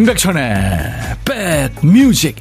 [0.00, 2.36] 임백천의 백뮤직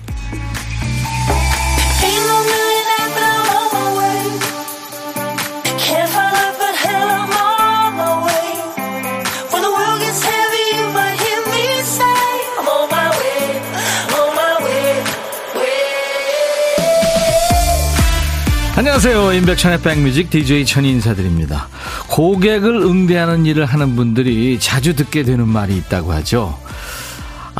[18.77, 19.33] 안녕하세요.
[19.33, 21.67] 임백천의 백뮤직 DJ 천이 인사드립니다.
[22.07, 26.57] 고객을 응대하는 일을 하는 분들이 자주 듣게 되는 말이 있다고 하죠.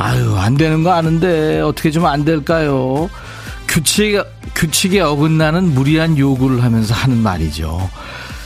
[0.00, 3.10] 아유, 안 되는 거 아는데 어떻게 좀 안 될까요?
[3.68, 4.22] 규칙,
[4.54, 7.88] 규칙에 어긋나는 무리한 요구를 하면서 하는 말이죠.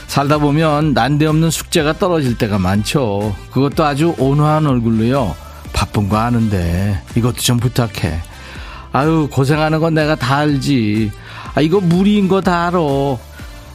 [0.07, 3.33] 살다 보면 난데없는 숙제가 떨어질 때가 많죠.
[3.51, 5.35] 그것도 아주 온화한 얼굴로요.
[5.73, 8.21] 바쁜 거 아는데 이것도 좀 부탁해.
[8.91, 11.11] 아유, 고생하는 건 내가 다 알지.
[11.55, 12.79] 아, 이거 무리인 거 다 알아.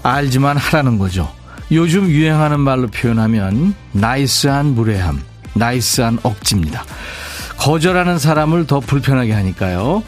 [0.02, 1.30] 알지만 하라는 거죠.
[1.72, 5.20] 요즘 유행하는 말로 표현하면 나이스한 무례함,
[5.54, 6.84] nice한 억지입니다.
[7.60, 10.02] 거절하는 사람을 더 불편하게 하니까요.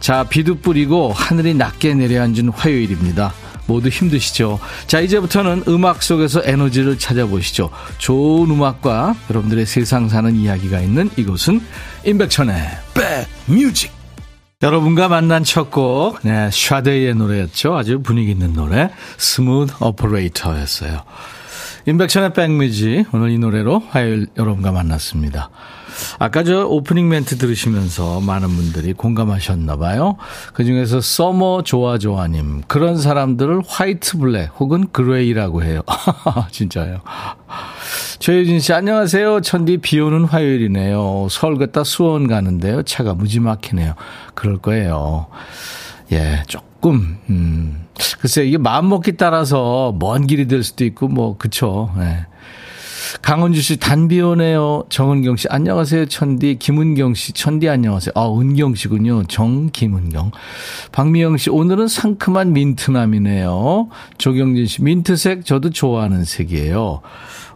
[0.00, 3.32] 자, 비도 뿌리고 하늘이 낮게 내려앉은 화요일입니다.
[3.66, 4.58] 모두 힘드시죠?
[4.86, 7.70] 자, 이제부터는 음악 속에서 에너지를 찾아보시죠.
[7.98, 11.60] 좋은 음악과 여러분들의 세상 사는 이야기가 있는 이곳은
[12.04, 12.56] 임백천의
[13.46, 13.92] 백뮤직.
[14.62, 17.76] 여러분과 만난 첫 곡, 네, 샤데이의 노래였죠.
[17.76, 21.02] 아주 분위기 있는 노래, Smooth Operator였어요.
[21.88, 25.48] 임백천의 백뮤직, 오늘 이 노래로 화요일 여러분과 만났습니다.
[26.18, 30.18] 아까 저 오프닝 멘트 들으시면서 많은 분들이 공감하셨나 봐요.
[30.52, 35.80] 그 중에서 summer 좋아 좋아님 그런 사람들을 white black 혹은 gray라고 해요.
[36.52, 37.00] 진짜요.
[38.18, 39.40] 최유진 씨 안녕하세요.
[39.40, 41.28] 천디 비 오는 화요일이네요.
[41.30, 42.82] 서울 갔다 수원 가는데요.
[42.82, 43.94] 차가 무지 막히네요.
[44.34, 45.28] 그럴 거예요.
[46.12, 47.86] 예, 조금 음.
[48.20, 51.90] 글쎄 이게 마음 먹기 따라서 먼 길이 될 수도 있고 뭐 그쵸.
[51.98, 52.26] 예.
[53.22, 54.84] 강은주 씨, 단비 오네요.
[54.90, 56.06] 정은경 씨, 안녕하세요.
[56.06, 56.56] 천디.
[56.58, 58.12] 김은경 씨, 천디 안녕하세요.
[58.14, 59.24] 아, 은경 씨군요.
[59.24, 60.30] 정, 김은경.
[60.92, 63.88] 박미영 씨, 오늘은 상큼한 민트남이네요.
[64.18, 67.00] 조경진 씨, 민트색 저도 좋아하는 색이에요.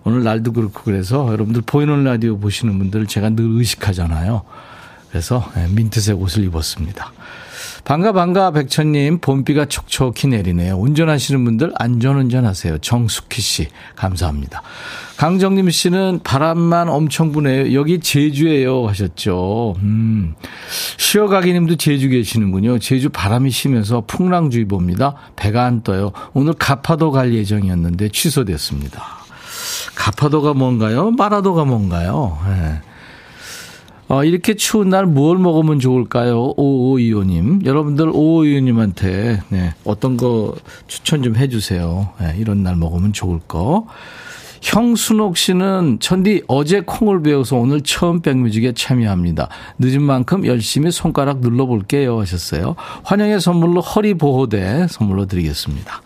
[0.04, 4.42] 오늘 날도 그렇고 그래서 여러분들 보이는 라디오 보시는 분들 제가 늘 의식하잖아요.
[5.10, 7.12] 그래서 예, 민트색 옷을 입었습니다.
[7.84, 10.76] 반가 반가 백천님 봄비가 촉촉히 내리네요.
[10.76, 12.78] 운전하시는 분들 안전운전 하세요.
[12.78, 14.62] 정숙희 씨 감사합니다.
[15.16, 17.74] 강정림 씨는 바람만 엄청 부네요.
[17.74, 19.74] 여기 제주예요 하셨죠.
[19.78, 20.34] 음.
[20.96, 22.78] 쉬어가기 님도 제주 계시는군요.
[22.78, 25.16] 제주 바람이 심해서 풍랑주의보입니다.
[25.36, 26.12] 배가 안 떠요.
[26.34, 29.02] 오늘 가파도 갈 예정이었는데 취소됐습니다.
[29.94, 31.10] 가파도가 뭔가요?
[31.10, 32.38] 마라도가 뭔가요?
[32.48, 32.80] 네.
[34.12, 36.52] 어, 이렇게 추운 날 뭘 먹으면 좋을까요?
[36.58, 37.62] 오오이오님.
[37.64, 40.54] 여러분들 오오이오님한테, 네, 어떤 거
[40.86, 42.10] 추천 좀 해주세요.
[42.20, 43.86] 네, 이런 날 먹으면 좋을 거.
[44.60, 49.48] 형순옥 씨는 천디 어제 콩을 배워서 오늘 처음 백뮤직에 참여합니다.
[49.78, 52.76] 늦은 만큼 열심히 손가락 눌러볼게요 하셨어요.
[53.04, 56.02] 환영의 선물로 허리 보호대 선물로 드리겠습니다.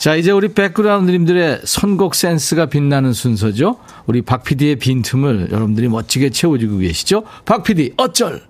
[0.00, 3.76] 자, 이제 우리 백그라운드님들의 선곡 센스가 빛나는 순서죠.
[4.06, 7.24] 우리 박 PD의 빈틈을 여러분들이 멋지게 채워주고 계시죠.
[7.44, 8.40] 박 PD, 어쩔!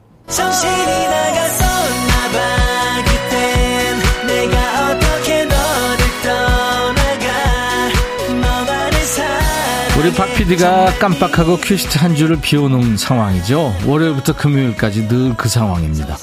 [9.98, 13.74] 우리 박 PD가 깜빡하고 큐시트 한 줄을 비워놓은 상황이죠.
[13.86, 16.16] 월요일부터 금요일까지 늘 그 상황입니다.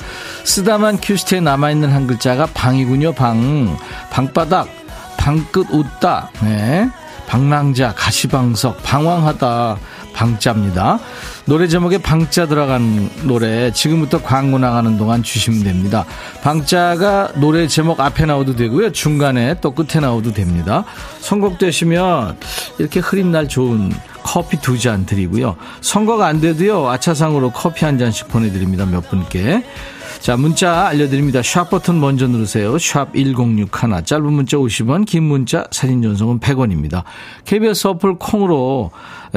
[0.46, 3.78] 쓰다만 큐시트에 남아있는 한 글자가 방이군요, 방.
[4.10, 4.68] 방바닥,
[5.28, 6.90] 방끝 웃다, 네.
[7.28, 9.76] 방랑자, 가시방석, 방황하다,
[10.14, 11.00] 방자입니다.
[11.44, 16.06] 노래 제목에 방자 들어간 노래 지금부터 광고 나가는 동안 주시면 됩니다.
[16.44, 18.94] 방자가 노래 제목 앞에 나오도 되고요.
[18.94, 20.86] 중간에 또 끝에 나오도 됩니다.
[21.20, 22.38] 선곡되시면
[22.80, 23.92] 이렇게 흐린 날 좋은
[24.24, 25.58] 커피 두 잔 드리고요.
[25.82, 26.88] 선거가 안 돼도요.
[26.88, 28.86] 아차상으로 커피 한 잔씩 보내드립니다.
[28.86, 29.66] 몇 분께.
[30.20, 31.42] 자, 문자 알려드립니다.
[31.42, 32.78] 샵 버튼 먼저 누르세요.
[32.78, 34.04] 샵 1061.
[34.04, 37.04] 짧은 문자 50원, 긴 문자 사진 전송은 100원입니다.
[37.46, 38.92] KBS 어플 콩으로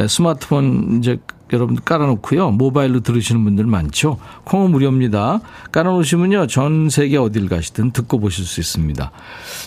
[0.08, 1.18] 스마트폰 이제
[1.52, 2.50] 여러분들 깔아놓고요.
[2.52, 4.18] 모바일로 들으시는 분들 많죠.
[4.44, 5.40] 콩은 무료입니다.
[5.70, 6.46] 깔아놓으시면요.
[6.48, 9.10] 전 세계 어딜 가시든 듣고 보실 수 있습니다.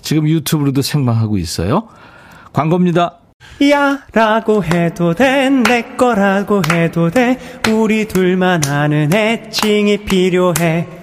[0.01, 1.87] 지금 유튜브로도 생방하고 있어요.
[2.51, 3.17] 광고입니다.
[3.69, 7.37] 야 라고 해도 돼 내 거라고 해도 돼
[7.69, 11.02] 우리 둘만 아는 애칭이 필요해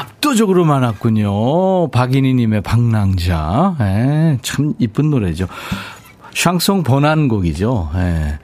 [0.00, 1.90] 압도적으로 많았군요.
[1.90, 3.76] 박인희님의 방랑자.
[3.80, 5.46] 예, 참 이쁜 노래죠.
[6.34, 7.90] 샹송 번안곡이죠.
[7.96, 8.38] 예.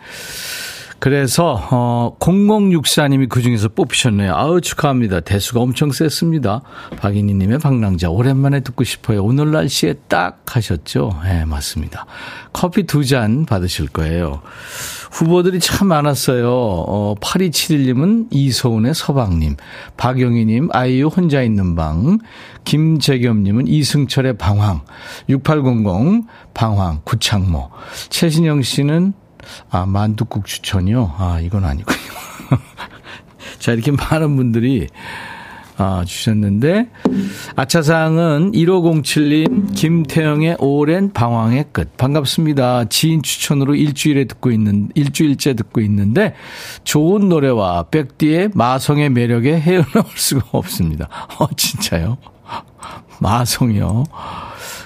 [1.06, 4.35] 그래서 어 0064님이 그중에서 뽑히셨네요.
[4.35, 5.20] 아우 축하합니다.
[5.20, 6.62] 대수가 엄청 셌습니다.
[6.97, 9.23] 박인희 님의 방랑자 오랜만에 듣고 싶어요.
[9.23, 11.20] 오늘 날씨에 딱 하셨죠?
[11.23, 12.06] 네, 맞습니다.
[12.53, 14.43] 커피 두 잔 받으실 거예요.
[15.12, 16.50] 후보들이 참 많았어요.
[16.50, 19.55] 어 8271님은 이소은의 서방님,
[19.97, 22.19] 박영희 님 아이유 혼자 있는 방,
[22.64, 24.81] 김재겸 님은 이승철의 방황,
[25.29, 27.70] 6800 방황 구창모,
[28.08, 29.12] 최신영 씨는
[29.70, 31.14] 아, 만두국 추천이요?
[31.19, 31.98] 아, 이건 아니군요.
[33.58, 34.88] 자, 이렇게 많은 분들이
[35.78, 36.88] 아, 주셨는데,
[37.54, 41.96] 아차상은 1507님, 김태영의 오랜 방황의 끝.
[41.98, 42.87] 반갑습니다.
[42.87, 46.34] 지인 추천으로 일주일에 듣고 있는, 일주일째 듣고 있는데,
[46.84, 51.08] 좋은 노래와 백디의 마성의 매력에 헤어나올 수가 없습니다.
[51.38, 52.16] 어, 진짜요?
[53.20, 54.04] 마성이요?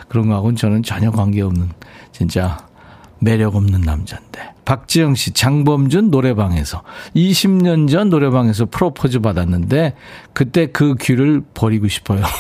[0.08, 1.68] 그런 거하고는 저는 전혀 관계없는,
[2.10, 2.58] 진짜,
[3.20, 4.55] 매력 없는 남자인데.
[4.64, 6.82] 박지영 씨, 장범준 노래방에서
[7.14, 9.94] 20년 전 노래방에서 프로포즈 받았는데
[10.32, 12.22] 그때 그 귀를 버리고 싶어요.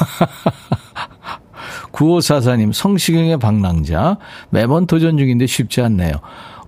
[1.92, 4.18] 9544님, 성시경의 방랑자.
[4.50, 6.12] 매번 도전 중인데 쉽지 않네요.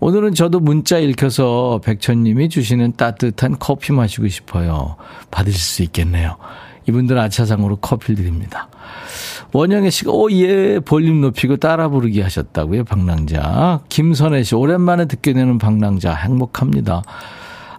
[0.00, 4.96] 오늘은 저도 문자 읽혀서 백천님이 주시는 따뜻한 커피 마시고 싶어요.
[5.30, 6.36] 받으실 수 있겠네요.
[6.88, 8.68] 이분들 아차상으로 커피를 드립니다.
[9.52, 13.80] 원영애 씨가, 오, 예, 볼륨 높이고 따라 부르기 하셨다고요, 방랑자.
[13.88, 17.02] 김선혜 씨, 오랜만에 듣게 되는 방랑자, 행복합니다.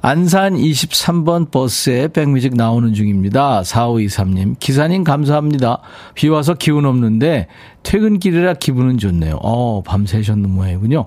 [0.06, 3.62] 안산 23번 버스에 백뮤직 나오는 중입니다.
[3.62, 4.60] 4523님.
[4.60, 5.80] 기사님 감사합니다.
[6.14, 7.48] 비 와서 기운 없는데
[7.84, 9.40] 퇴근길이라 기분은 좋네요.
[9.42, 11.06] 어, 밤새셨는 모양이군요.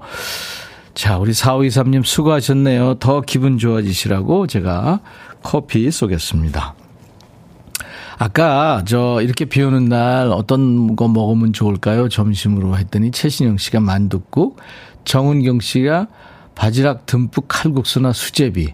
[0.95, 2.95] 자, 우리 4523님 수고하셨네요.
[2.95, 5.01] 더 기분 좋아지시라고 제가
[5.43, 6.75] 커피 쏘겠습니다.
[8.19, 12.09] 아까 저 이렇게 비 오는 날 어떤 거 먹으면 좋을까요?
[12.09, 14.59] 점심으로 했더니 최신영 씨가 만둣국,
[15.05, 16.09] 정은경 씨가
[16.55, 18.73] 바지락 듬뿍 칼국수나 수제비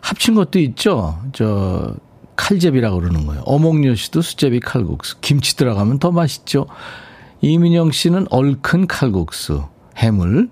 [0.00, 1.18] 합친 것도 있죠.
[1.32, 1.94] 저
[2.36, 3.42] 칼제비라고 그러는 거예요.
[3.44, 6.66] 어몽여 씨도 수제비 칼국수, 김치 들어가면 더 맛있죠.
[7.40, 9.64] 이민영 씨는 얼큰 칼국수,
[9.96, 10.50] 해물,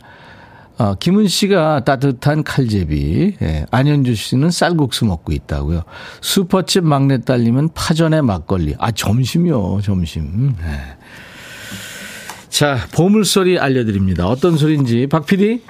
[0.76, 5.84] 어, 김은 씨가 따뜻한 칼제비, 예, 안현주 씨는 쌀국수 먹고 있다고요.
[6.20, 8.74] 슈퍼집 막내 딸님은 파전에 막걸리.
[8.78, 10.56] 아, 점심이요, 점심.
[10.60, 10.96] 예.
[12.48, 14.26] 자, 보물소리 알려드립니다.
[14.26, 15.06] 어떤 소리인지.
[15.06, 15.62] 박 PD?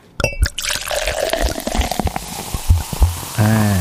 [3.40, 3.74] 예.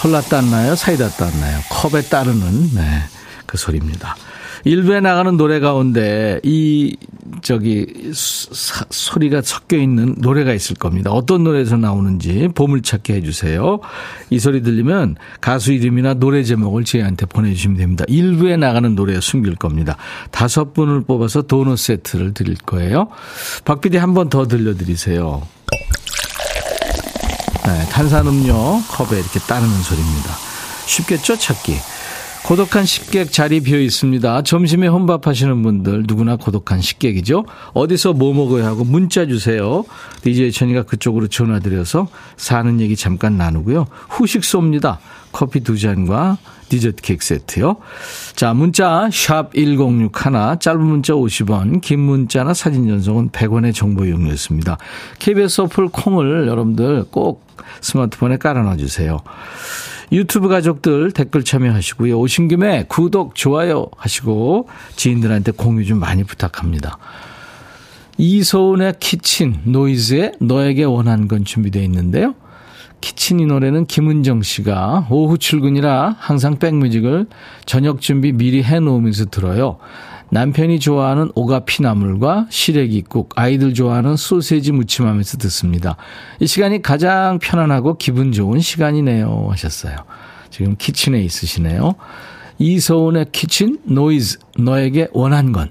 [0.00, 0.74] 콜라 땄나요?
[0.74, 1.60] 사이다 땄나요?
[1.68, 3.00] 컵에 따르는, 네,
[3.44, 4.16] 그 소리입니다.
[4.64, 6.96] 일부에 나가는 노래 가운데 이
[7.42, 11.10] 저기 사, 소리가 섞여 있는 노래가 있을 겁니다.
[11.10, 13.80] 어떤 노래에서 나오는지 보물찾기 해주세요.
[14.30, 18.04] 이 소리 들리면 가수 이름이나 노래 제목을 저희한테 보내주시면 됩니다.
[18.08, 19.96] 일부에 나가는 노래 숨길 겁니다.
[20.30, 23.08] 다섯 분을 뽑아서 도넛 세트를 드릴 거예요.
[23.64, 25.42] 박 PD 한 번 더 들려드리세요.
[27.66, 30.30] 네, 탄산음료 컵에 이렇게 따르는 소리입니다.
[30.86, 31.36] 쉽겠죠?
[31.36, 31.76] 찾기.
[32.46, 34.42] 고독한 식객 자리 비어 있습니다.
[34.42, 37.44] 점심에 혼밥 하시는 분들 누구나 고독한 식객이죠.
[37.74, 39.84] 어디서 뭐 먹어야 하고 문자 주세요.
[40.22, 43.86] DJ 천이가 그쪽으로 전화드려서 사는 얘기 잠깐 나누고요.
[44.08, 44.98] 후식 쏩니다.
[45.32, 46.38] 커피 두 잔과
[46.70, 47.76] 디저트 케이크 세트요.
[48.34, 54.78] 자, 문자 샵 1061, 짧은 문자 50원, 긴 문자나 사진 전송은 100원의 정보 이용료였습니다.
[55.18, 57.44] KBS 어플 콩을 여러분들 꼭
[57.80, 59.18] 스마트폰에 깔아놔 주세요.
[60.12, 62.18] 유튜브 가족들 댓글 참여하시고요.
[62.18, 66.98] 오신 김에 구독, 좋아요 하시고 지인들한테 공유 좀 많이 부탁합니다.
[68.18, 72.34] 이소은의 Kitchen, 노이즈의 너에게 원한 건 준비되어 있는데요.
[73.00, 77.26] Kitchen 이 노래는 김은정 씨가 오후 출근이라 항상 백뮤직을
[77.64, 79.78] 저녁 준비 미리 해놓으면서 들어요.
[80.30, 85.96] 남편이 좋아하는 오가피나물과 시래기국, 아이들 좋아하는 소세지 무침하면서 듣습니다.
[86.38, 89.48] 이 시간이 가장 편안하고 기분 좋은 시간이네요.
[89.50, 89.96] 하셨어요.
[90.50, 91.94] 지금 kitchen에 있으시네요.
[92.58, 95.70] 이소은의 Kitchen, 노이즈, 너에게 원한 건.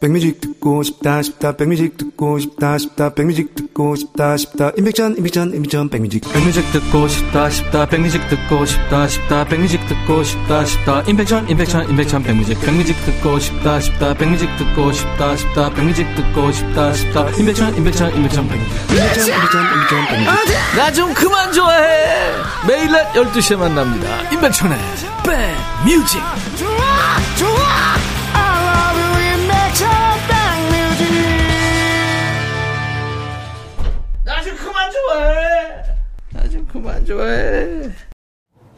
[0.00, 4.72] 백뮤직 듣고 싶다 싶다 백뮤직 듣고 싶다 싶다 백뮤직 듣고 싶다 싶다.
[4.78, 6.22] 임백천 임백천 임백천 백뮤직.
[6.32, 11.02] 백뮤직 듣고 싶다 싶다 백뮤직 듣고 싶다 싶다 백뮤직 듣고 싶다 싶다.
[11.02, 12.58] 임백천 임백천 임백천 백뮤직.
[12.62, 17.28] 백뮤직 듣고 싶다 싶다 백뮤직 듣고 싶다 싶다 백뮤직 듣고 싶다 싶다.
[17.32, 18.72] 임백천 임백천 임백천 백뮤직.
[18.90, 20.56] 임백천 임백천 백뮤직.
[20.78, 22.32] 나좀 그만 좋아해.
[22.66, 24.30] 매일 낮 12시에 만납니다.
[24.30, 24.78] 임백천의
[25.84, 26.22] 백뮤직.
[26.56, 26.70] 좋아
[27.36, 27.99] 좋아
[35.10, 35.82] 좋아해.
[36.32, 37.90] 나 좀 그만 좋아해.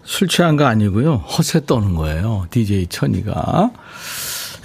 [0.05, 1.17] 술 취한 거 아니고요.
[1.17, 2.47] 허세 떠는 거예요.
[2.51, 3.71] DJ 천이가.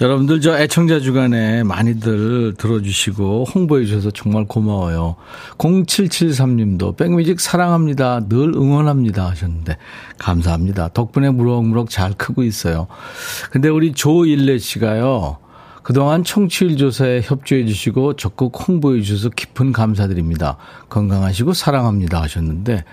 [0.00, 5.16] 여러분들 저 애청자 주간에 많이들 들어주시고 홍보해 주셔서 정말 고마워요.
[5.58, 8.20] 0773님도 백뮤직 사랑합니다.
[8.28, 9.76] 늘 응원합니다 하셨는데
[10.18, 10.90] 감사합니다.
[10.94, 12.86] 덕분에 무럭무럭 잘 크고 있어요.
[13.50, 15.38] 근데 우리 조일레 씨가요.
[15.82, 20.56] 그동안 청취율 조사에 협조해 주시고 적극 홍보해 주셔서 깊은 감사드립니다.
[20.88, 22.84] 건강하시고 사랑합니다 하셨는데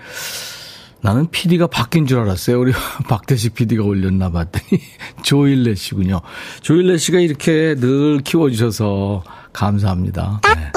[1.02, 2.58] 나는 PD가 바뀐 줄 알았어요.
[2.58, 2.72] 우리
[3.08, 4.82] 박대식 PD가 올렸나 봤더니
[5.22, 6.20] 조일레 씨군요.
[6.62, 10.40] 조일레 씨가 이렇게 늘 키워주셔서 감사합니다.
[10.44, 10.72] 네.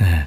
[0.04, 0.26] 네.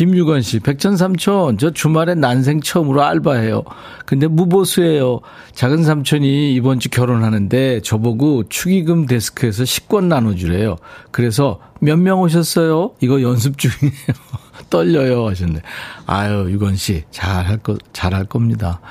[0.00, 3.62] 김유건 씨, 백천삼촌, 저 주말에 난생 처음으로 알바해요.
[4.04, 5.20] 근데 무보수예요.
[5.54, 10.76] 작은 삼촌이 이번 주 결혼하는데 저보고 축의금 데스크에서 식권 나눠주래요.
[11.12, 12.92] 그래서 몇 명 오셨어요?
[13.00, 13.96] 이거 연습 중이에요.
[14.68, 15.62] 떨려요 하셨네.
[16.04, 18.82] 아유, 유건 씨, 잘할 거, 잘할 겁니다.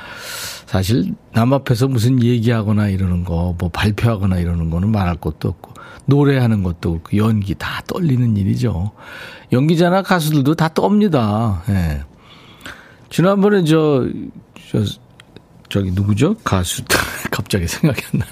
[0.65, 5.74] 사실 남 앞에서 무슨 얘기하거나 이러는 거, 뭐 발표하거나 이러는 거는 말할 것도 없고,
[6.05, 8.91] 노래하는 것도 없고, 연기 다 떨리는 일이죠.
[9.51, 11.61] 연기자나 가수들도 다 떱니다.
[11.69, 12.03] 예.
[13.09, 14.05] 지난번에 저,
[14.69, 14.83] 저,
[15.69, 16.35] 저기 누구죠?
[16.43, 16.83] 가수,
[17.31, 18.31] 갑자기 생각이 안 나네.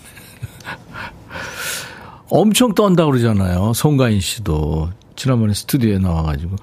[2.29, 3.73] 엄청 떤다 그러잖아요.
[3.73, 4.89] 송가인 씨도.
[5.15, 6.55] 지난번에 스튜디오에 나와가지고.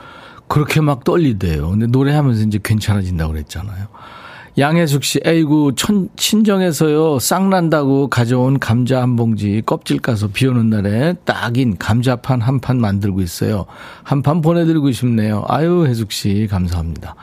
[0.48, 1.70] 그렇게 막 떨리대요.
[1.70, 3.86] 근데 노래하면서 이제 괜찮아진다고 그랬잖아요.
[4.58, 11.14] 양혜숙 씨, 에이구, 천, 친정에서요, 쌍난다고 가져온 감자 한 봉지 껍질 까서 비 오는 날에
[11.24, 13.66] 딱인 감자판 한 판 만들고 있어요.
[14.02, 15.44] 한 판 보내드리고 싶네요.
[15.48, 17.14] 아유, 혜숙 씨, 감사합니다.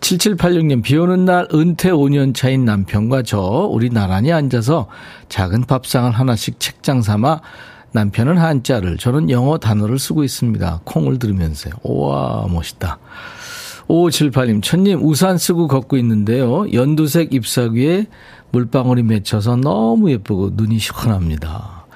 [0.00, 4.86] 7786님, 비 오는 날 은퇴 5년 차인 남편과 저, 우리 나란히 앉아서
[5.28, 7.40] 작은 밥상을 하나씩 책장 삼아
[7.92, 10.82] 남편은 한자를, 저는 영어 단어를 쓰고 있습니다.
[10.84, 11.74] 콩을 들으면서요.
[11.82, 12.98] 우와, 멋있다.
[13.90, 16.70] 5578님, 천님, 우산 쓰고 걷고 있는데요.
[16.72, 18.06] 연두색 잎사귀에
[18.52, 21.86] 물방울이 맺혀서 너무 예쁘고 눈이 시원합니다.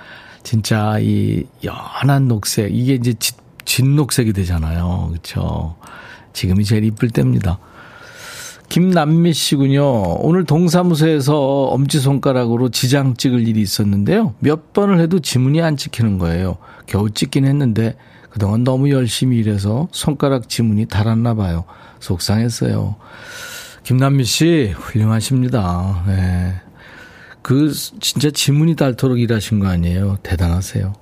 [0.42, 5.10] 진짜 이 연한 녹색, 이게 이제 진, 진녹색이 되잖아요.
[5.12, 5.76] 그쵸.
[6.32, 7.58] 지금이 제일 이쁠 때입니다.
[8.68, 10.16] 김남미 씨군요.
[10.18, 14.34] 오늘 동사무소에서 엄지손가락으로 지장 찍을 일이 있었는데요.
[14.40, 16.56] 몇 번을 해도 지문이 안 찍히는 거예요.
[16.86, 17.96] 겨우 찍긴 했는데
[18.30, 21.64] 그동안 너무 열심히 일해서 손가락 지문이 달았나 봐요.
[22.04, 22.96] 속상했어요.
[23.82, 26.04] 김남미 씨, 훌륭하십니다.
[26.06, 26.54] 네.
[27.42, 30.18] 그, 진짜 지문이 닳도록 일하신 거 아니에요.
[30.23, 30.92] 대단하세요.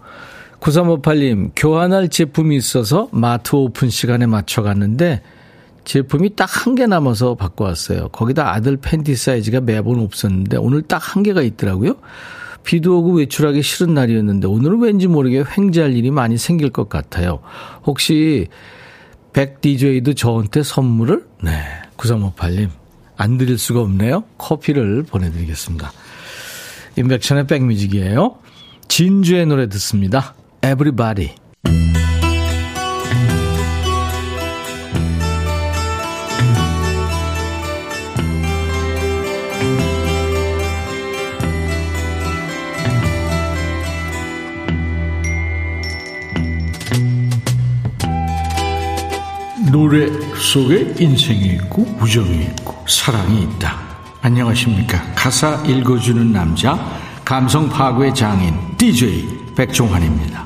[0.61, 5.23] 9358님, 교환할 제품이 있어서 마트 오픈 시간에 맞춰 갔는데
[5.85, 8.09] 제품이 딱 한 개 남아서 바꿔 왔어요.
[8.09, 11.97] 거기다 아들 팬티 사이즈가 매번 없었는데 오늘 딱 한 개가 있더라고요.
[12.63, 17.41] 비도 오고 외출하기 싫은 날이었는데 오늘은 왠지 모르게 횡재할 일이 많이 생길 것 같아요.
[17.85, 18.47] 혹시
[19.33, 21.25] 백 DJ도 저한테 선물을?
[21.43, 21.63] 네.
[21.97, 22.69] 9358님.
[23.17, 24.25] 안 드릴 수가 없네요.
[24.39, 25.93] 커피를 보내드리겠습니다.
[26.97, 28.37] 인백천의 백뮤직이에요.
[28.89, 30.35] 진주의 노래 듣습니다.
[30.63, 31.35] Everybody.
[49.73, 53.75] 노래 속에 인생이 있고 우정이 있고 사랑이 있다.
[54.21, 55.03] 안녕하십니까.
[55.15, 56.79] 가사 읽어주는 남자
[57.25, 60.45] 감성 파괴 장인 DJ 백종환입니다.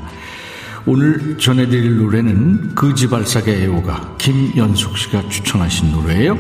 [0.87, 6.39] 오늘 전해드릴 노래는 그지발사계 애호가 김연숙 씨가 추천하신 노래예요.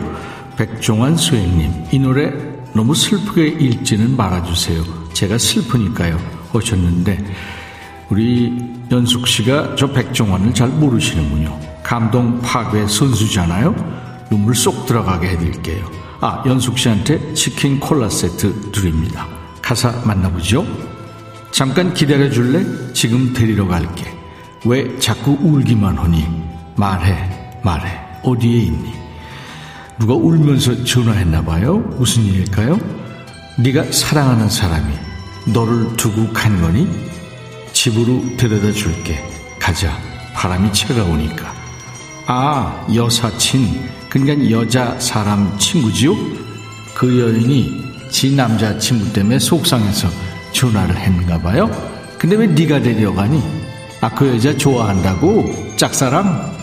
[0.56, 2.32] 백종환 소행님 이 노래
[2.72, 4.84] 너무 슬프게 읽지는 말아주세요.
[5.12, 6.20] 제가 슬프니까요.
[6.54, 7.18] 오셨는데
[8.10, 8.56] 우리
[8.92, 11.75] 연숙 씨가 저 백종환을 잘 모르시는군요.
[11.86, 13.72] 감동 파괴 선수잖아요.
[14.28, 15.88] 눈물 쏙 들어가게 해드릴게요.
[16.20, 19.28] 아, 연숙 씨한테 치킨 콜라 세트 드립니다.
[19.62, 20.66] 가사 만나보죠.
[21.52, 22.64] 잠깐 기다려 줄래?
[22.92, 24.12] 지금 데리러 갈게.
[24.64, 26.26] 왜 자꾸 울기만 하니?
[26.74, 28.00] 말해, 말해.
[28.24, 28.92] 어디에 있니?
[30.00, 31.78] 누가 울면서 전화했나 봐요?
[31.98, 32.80] 무슨 일일까요?
[33.60, 34.92] 네가 사랑하는 사람이
[35.54, 36.88] 너를 두고 간 거니?
[37.72, 39.24] 집으로 데려다 줄게.
[39.60, 39.96] 가자.
[40.34, 41.55] 바람이 차가우니까.
[42.28, 43.88] 아, 여사친.
[44.10, 46.12] 그러니까 여자 사람 친구지요?
[46.94, 50.08] 그 여인이 지 남자 친구 때문에 속상해서
[50.52, 51.70] 전화를 했는가 봐요.
[52.18, 53.40] 근데 왜 네가 데려가니?
[54.00, 55.76] 아, 그 여자 좋아한다고?
[55.76, 56.56] 짝사랑?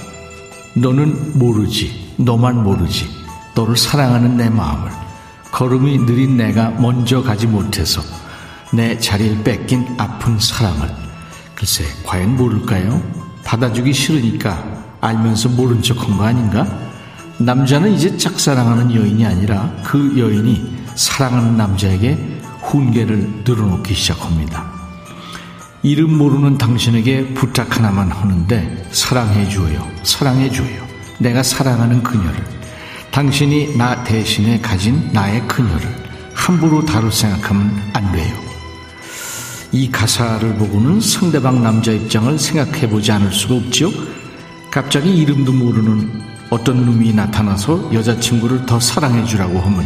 [0.75, 2.13] 너는 모르지.
[2.17, 3.07] 너만 모르지.
[3.55, 4.91] 너를 사랑하는 내 마음을.
[5.51, 8.01] 걸음이 느린 내가 먼저 가지 못해서
[8.73, 10.89] 내 자리를 뺏긴 아픈 사랑을.
[11.55, 13.01] 글쎄, 과연 모를까요?
[13.45, 14.72] 받아주기 싫으니까
[15.03, 16.65] 알면서 모른 척한 거 아닌가?
[17.37, 22.17] 남자는 이제 짝사랑하는 여인이 아니라 그 여인이 사랑하는 남자에게
[22.61, 24.71] 훈계를 늘어놓기 시작합니다.
[25.81, 29.85] 이름 모르는 당신에게 부탁 하나만 하는데 사랑해줘요.
[30.03, 30.87] 사랑해줘요.
[31.19, 32.41] 내가 사랑하는 그녀를.
[33.11, 35.93] 당신이 나 대신에 가진 나의 그녀를
[36.33, 38.33] 함부로 다룰 생각하면 안 돼요.
[39.73, 43.91] 이 가사를 보고는 상대방 남자 입장을 생각해 보지 않을 수가 없죠.
[44.73, 49.85] 갑자기 이름도 모르는 어떤 놈이 나타나서 여자친구를 더 사랑해 주라고 하면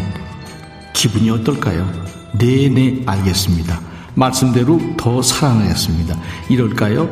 [0.93, 1.91] 기분이 어떨까요?
[2.37, 3.81] 네네 네, 알겠습니다.
[4.15, 6.15] 말씀대로 더 사랑하겠습니다.
[6.47, 7.09] 이럴까요?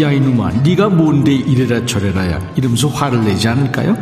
[0.00, 3.96] 야 이놈아 네가 뭔데 이래라 저래라야 이러면서 화를 내지 않을까요?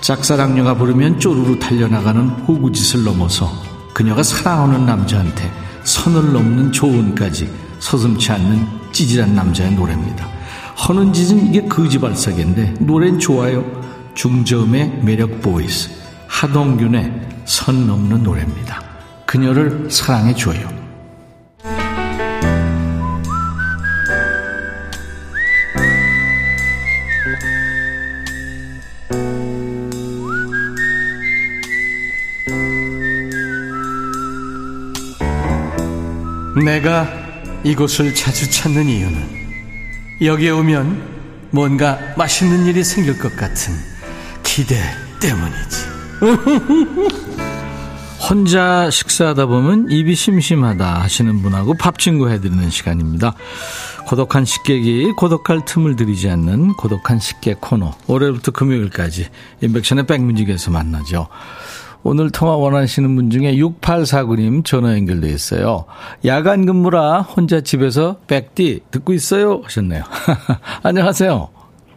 [0.00, 3.52] 짝사랑녀가 부르면 쪼르르 달려나가는 호구짓을 넘어서
[3.92, 5.52] 그녀가 사랑하는 남자한테
[5.84, 10.35] 선을 넘는 조언까지 서슴치 않는 찌질한 남자의 노래입니다.
[10.76, 13.64] 허는 짓은 이게 거지발싸개인데 노래는 좋아요.
[14.14, 15.90] 중저음의 매력 voice
[16.26, 17.12] 하동균의
[17.44, 18.82] 선 넘는 노래입니다.
[19.24, 20.68] 그녀를 사랑해 줘요.
[36.64, 37.06] 내가
[37.64, 39.45] 이곳을 자주 찾는 이유는
[40.20, 41.16] 여기에 오면
[41.50, 43.74] 뭔가 맛있는 일이 생길 것 같은
[44.42, 44.80] 기대
[45.20, 45.86] 때문이지.
[48.28, 53.34] 혼자 식사하다 보면 입이 심심하다 하시는 분하고 밥 친구 해드리는 시간입니다.
[54.06, 57.94] 고독한 식객이 고독할 틈을 들이지 않는 고독한 식객 코너.
[58.06, 59.28] 올해부터 금요일까지
[59.60, 61.28] 인백션의 백뮤직에서 만나죠.
[62.08, 65.86] 오늘 통화 원하시는 분 중에 6849님 전화 연결돼 있어요.
[66.24, 70.04] 야간 근무라 혼자 집에서 백디 듣고 있어요 하셨네요.
[70.84, 71.48] 안녕하세요.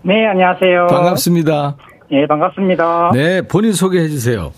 [0.01, 0.87] 네, 안녕하세요.
[0.87, 1.75] 반갑습니다.
[2.09, 3.11] 네, 반갑습니다.
[3.13, 4.51] 네, 본인 소개해 주세요.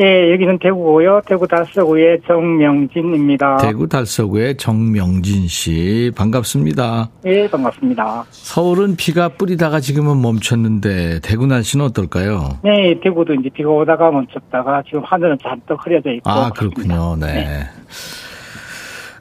[0.00, 1.20] 예, 여기는 대구고요.
[1.24, 3.58] 대구 달서구의 정명진입니다.
[3.58, 7.10] 대구 달서구의 정명진 씨 반갑습니다.
[7.26, 8.24] 예, 반갑습니다.
[8.30, 12.58] 서울은 비가 뿌리다가 지금은 멈췄는데 대구 날씨는 어떨까요?
[12.64, 16.28] 네, 대구도 이제 비가 오다가 멈췄다가 지금 하늘은 잔뜩 흐려져 있고.
[16.28, 17.14] 아, 그렇군요.
[17.20, 17.26] 네.
[17.26, 17.60] 네.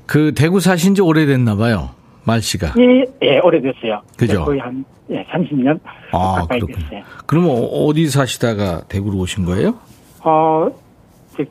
[0.08, 1.92] 그 대구 사신 지 오래됐나 봐요.
[2.24, 2.74] 말씨가.
[2.80, 4.02] 예, 예, 오래됐어요.
[4.18, 4.44] 그죠?
[4.46, 5.80] 거의 한 예, 30년
[6.12, 6.78] 아, 가까이 그렇군요.
[6.90, 7.04] 됐어요.
[7.28, 9.76] 그럼 어디 사시다가 대구로 오신 거예요?
[10.24, 10.68] 어,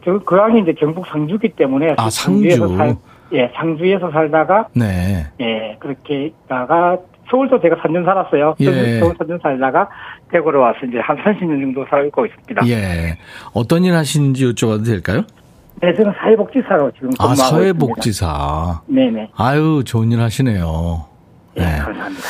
[0.05, 1.95] 저, 고향이 이제 경북 상주기 때문에.
[1.99, 2.77] 아, 상주.
[2.77, 2.97] 살,
[3.33, 4.69] 예, 상주에서 살다가.
[4.75, 5.27] 네.
[5.41, 6.99] 예, 그렇게 있다가
[7.31, 8.55] 서울도 제가 3년 살았어요.
[8.61, 8.99] 예.
[9.01, 9.89] 서울 3년 살다가
[10.31, 12.67] 대구로 와서 이제 한 30년 정도 살고 있습니다.
[12.69, 13.17] 예.
[13.55, 15.23] 어떤 일 하시는지 여쭤봐도 될까요?
[15.81, 18.27] 네, 저는 사회복지사로 지금 아, 사회복지사.
[18.27, 18.83] 있습니다.
[18.87, 19.31] 네네.
[19.35, 21.07] 아유, 좋은 일 하시네요.
[21.57, 21.79] 네, 네.
[21.79, 22.23] 감사합니다.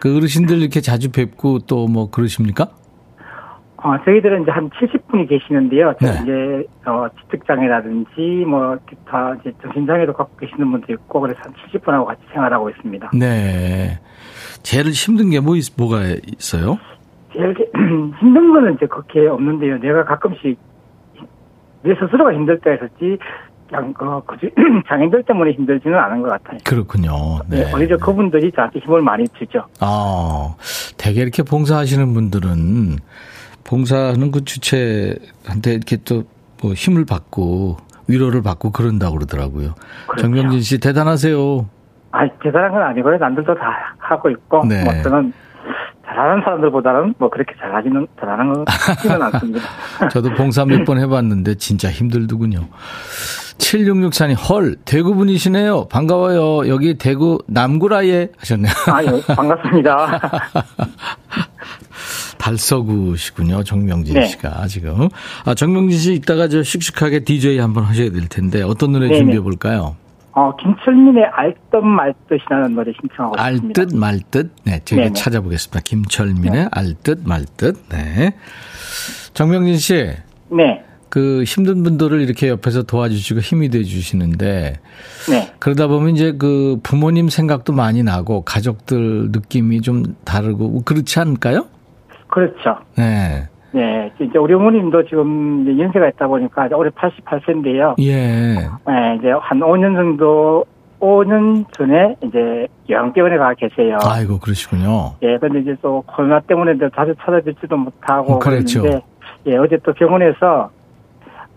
[0.00, 2.68] 그 어르신들 이렇게 자주 뵙고 또 뭐 그러십니까?
[3.80, 5.94] 어, 저희들은 이제 한 70분이 계시는데요.
[6.00, 6.08] 네.
[6.22, 12.20] 이제, 어, 지적장애라든지, 뭐, 기타, 이제 정신장애도 갖고 계시는 분도 있고, 그래서 한 70분하고 같이
[12.32, 13.10] 생활하고 있습니다.
[13.14, 14.00] 네.
[14.64, 16.02] 제일 힘든 게 뭐, 뭐가
[16.38, 16.76] 있어요?
[17.32, 17.54] 제일
[18.18, 19.78] 힘든 거는 이제 그렇게 없는데요.
[19.78, 20.58] 내가 가끔씩
[21.82, 23.16] 내 스스로가 힘들 때가 있었지,
[23.68, 24.36] 그냥, 그, 그,
[24.88, 26.58] 장애인들 때문에 힘들지는 않은 것 같아요.
[26.64, 27.12] 그렇군요.
[27.48, 27.62] 네.
[27.62, 29.66] 네 오히려 그분들이 저한테 힘을 많이 주죠.
[29.78, 30.56] 아,
[30.96, 32.96] 되게 이렇게 봉사하시는 분들은
[33.68, 36.24] 봉사하는 그 주체한테 이렇게 또
[36.60, 37.76] 뭐 힘을 받고
[38.08, 39.74] 위로를 받고 그런다고 그러더라고요.
[40.08, 40.22] 그렇죠.
[40.22, 41.68] 정명진 씨 대단하세요.
[42.10, 43.16] 아, 대단한 건 아니고요.
[43.16, 44.82] 남들도 다 하고 있고 네.
[44.82, 45.32] 뭐 저는
[46.04, 49.60] 잘하는 사람들보다는 뭐 그렇게 잘하지는 잘하는 건 같지는 않습니다.
[50.10, 52.66] 저도 봉사 몇 번 해봤는데 진짜 힘들더군요.
[53.58, 55.88] 7664님, 헐, 대구 분이시네요.
[55.88, 56.68] 반가워요.
[56.68, 58.72] 여기 대구 남구라에 하셨네요.
[58.92, 60.20] 아유, 반갑습니다.
[62.38, 63.64] 달서구시군요.
[63.64, 64.26] 정명진 네.
[64.26, 65.08] 씨가 지금.
[65.44, 69.18] 아, 정명진 씨 이따가 저 씩씩하게 DJ 한번 하셔야 될 텐데 어떤 노래 네네.
[69.18, 69.96] 준비해 볼까요?
[70.32, 73.80] 어, 김철민의 알듯 말듯이라는 노래 신청하고 있습니다.
[73.82, 74.52] 알듯 말듯.
[74.64, 75.12] 네, 제가 네네.
[75.14, 75.80] 찾아보겠습니다.
[75.84, 76.68] 김철민의 네.
[76.70, 77.88] 알듯 말듯.
[77.90, 78.34] 네.
[79.34, 79.94] 정명진 씨.
[80.50, 80.84] 네.
[81.08, 84.74] 그 힘든 분들을 이렇게 옆에서 도와주시고 힘이 돼 주시는데
[85.30, 85.54] 네.
[85.58, 91.66] 그러다 보면 이제 그 부모님 생각도 많이 나고 가족들 느낌이 좀 다르고 그렇지 않을까요?
[92.28, 92.78] 그렇죠.
[92.96, 93.48] 네.
[93.70, 97.94] 네, 이제 우리 어머님도 지금 연세가 있다 보니까 올해 88세인데요.
[98.00, 98.54] 예.
[98.54, 100.64] 네, 이제 한 5년 정도
[101.00, 103.98] 5년 전에 이제 요양병원에 가 계세요.
[104.04, 105.12] 아이고 그러시군요.
[105.22, 108.82] 예, 근데 이제 또 코로나 때문에 자주 찾아뵙지도 못하고 음, 그렇죠.
[109.46, 110.70] 예, 어제 또 병원에서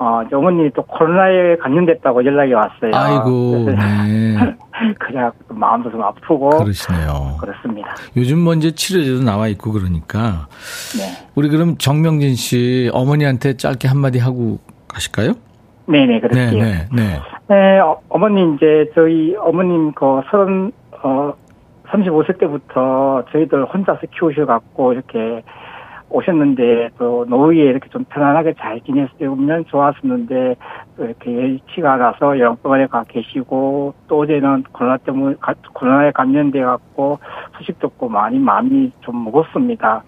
[0.01, 2.91] 어, 어머님이 또 코로나에 감염됐다고 연락이 왔어요.
[2.91, 3.65] 아이고.
[3.67, 4.55] 네.
[4.97, 7.37] 그냥 마음도 좀 아프고 그러시네요.
[7.39, 7.93] 그렇습니다.
[8.17, 10.47] 요즘 뭐 이제 치료제도 나와 있고 그러니까
[10.97, 11.27] 네.
[11.35, 15.33] 우리 그럼 정명진 씨 어머니한테 짧게 한마디 하고 가실까요?
[15.85, 16.51] 네네 그렇게요.
[16.51, 17.19] 네, 네.
[17.47, 20.71] 네, 어, 어머님 이제 저희 어머님 그 서른
[21.03, 21.33] 어
[21.89, 25.43] 35세 때부터 저희들 혼자서 키우셔갖고 이렇게
[26.11, 30.55] 오셨는데 또 노후에 이렇게 좀 편안하게 잘 지냈으면 좋았었는데
[30.97, 37.19] 또 이렇게 여의치가 나서 영병원에 가 계시고 또 어제는 코로나 때문에 가- 코로나에 감염돼 갖고
[37.57, 40.03] 소식도 없고 많이 마음이 좀 무겁습니다.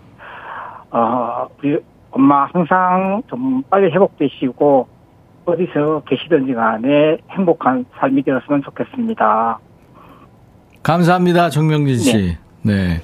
[0.91, 1.79] 어 우리
[2.11, 4.87] 엄마 항상 좀 빨리 회복되시고
[5.45, 9.59] 어디서 계시든지 간에 행복한 삶이 되었으면 좋겠습니다.
[10.83, 12.37] 감사합니다, 정명진 씨.
[12.61, 13.01] 네.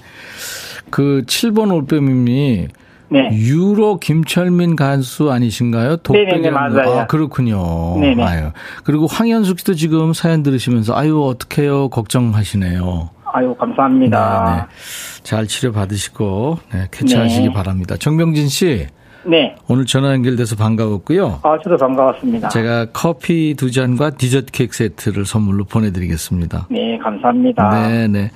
[0.92, 2.68] 그 7번 올빼미님이
[3.12, 3.30] 네.
[3.32, 5.98] 유로 김철민 가수 아니신가요?
[6.10, 7.00] 네네네, 맞아요.
[7.00, 8.00] 아, 그렇군요.
[8.00, 8.24] 네네.
[8.24, 8.52] 아유.
[8.84, 11.90] 그리고 황현숙 씨도 지금 사연 들으시면서 아유, 어떡해요.
[11.90, 13.10] 걱정하시네요.
[13.32, 14.44] 아유, 감사합니다.
[14.46, 15.24] 네, 네.
[15.24, 17.54] 잘 치료 받으시고 네, 쾌차하시기 네.
[17.54, 17.96] 바랍니다.
[17.98, 18.88] 정명진 씨,
[19.26, 19.56] 네.
[19.68, 21.40] 오늘 전화 연결돼서 반가웠고요.
[21.44, 22.50] 아, 저도 반가웠습니다.
[22.50, 26.68] 제가 커피 두 잔과 디저트 케이크 세트를 선물로 보내드리겠습니다.
[26.70, 27.88] 네, 감사합니다.
[27.88, 28.32] 네, 네.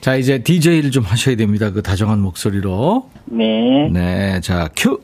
[0.00, 1.70] 자, 이제 DJ를 좀 하셔야 됩니다.
[1.70, 3.08] 그 다정한 목소리로.
[3.26, 3.88] 네.
[3.92, 5.00] 네, 자, 큐!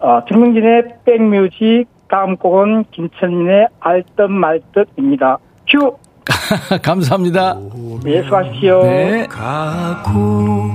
[0.00, 5.38] 어, 정명진의 백뮤직 다음 곡은 김천민의 알듯 말듯입니다.
[5.68, 5.96] 큐!
[6.82, 7.56] 감사합니다.
[8.04, 8.82] 네, 수고하십시오.
[8.82, 9.26] 네.
[9.26, 10.70] 가고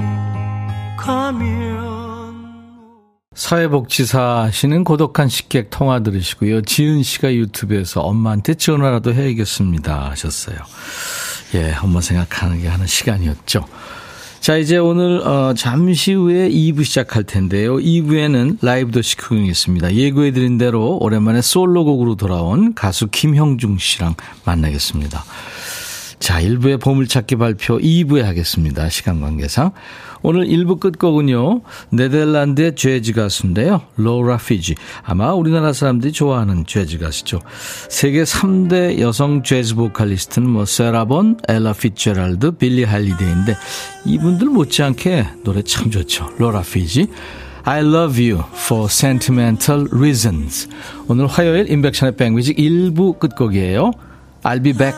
[0.98, 1.93] 가면
[3.36, 6.62] 사회복지사 하시는 고독한 식객 통화 들으시고요.
[6.62, 10.12] 지은 씨가 유튜브에서 엄마한테 전화라도 해야겠습니다.
[10.12, 10.58] 하셨어요.
[11.56, 13.66] 예, 엄마 생각하는 하는 시간이었죠.
[14.40, 17.78] 자, 이제 오늘, 어, 잠시 후에 2부 시작할 텐데요.
[17.78, 19.94] 2부에는 라이브 더시 구경이 있습니다.
[19.94, 25.24] 예고해드린 대로 오랜만에 솔로곡으로 돌아온 가수 김형중 씨랑 만나겠습니다.
[26.24, 28.88] 자, 1부의 보물찾기 발표 2부에 하겠습니다.
[28.88, 29.74] 시간 관계상.
[30.22, 33.82] 오늘 1부 끝곡은요, 네덜란드의 재즈 가수인데요.
[33.98, 34.76] 로라 피지.
[35.04, 37.42] 아마 우리나라 사람들이 좋아하는 재즈 가수죠.
[37.90, 43.58] 세계 3대 여성 재즈 보컬리스트는 뭐, 세라본, 엘라 피츠제랄드, 빌리 할리데이인데,
[44.06, 46.30] 이분들 못지않게 노래 참 좋죠.
[46.38, 47.08] 로라 피지.
[47.66, 50.70] I love you for sentimental reasons.
[51.10, 53.92] 오늘 화요일 임백천의 백뮤직 1부 끝곡이에요.
[54.44, 54.98] I'll be back.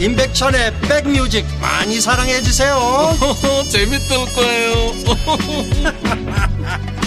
[0.00, 2.76] 임백천의 백뮤직 많이 사랑해 주세요
[3.70, 4.92] 재밌을 거예요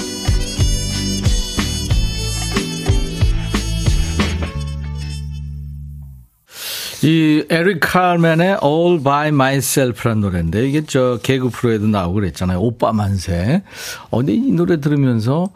[7.02, 12.60] 이 에릭 칼맨의 All by Myself라는 노래인데 이게 저 개그 프로에도 나오고 그랬잖아요.
[12.60, 13.64] 오빠 만세.
[14.10, 15.48] 어, 근데 이 노래 들으면서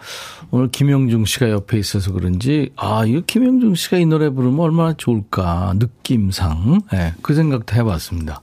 [0.55, 5.73] 오늘 김영중 씨가 옆에 있어서 그런지 아, 이거 김영중 씨가 이 노래 부르면 얼마나 좋을까
[5.77, 8.39] 느낌상 예, 그 생각도 해봤습니다.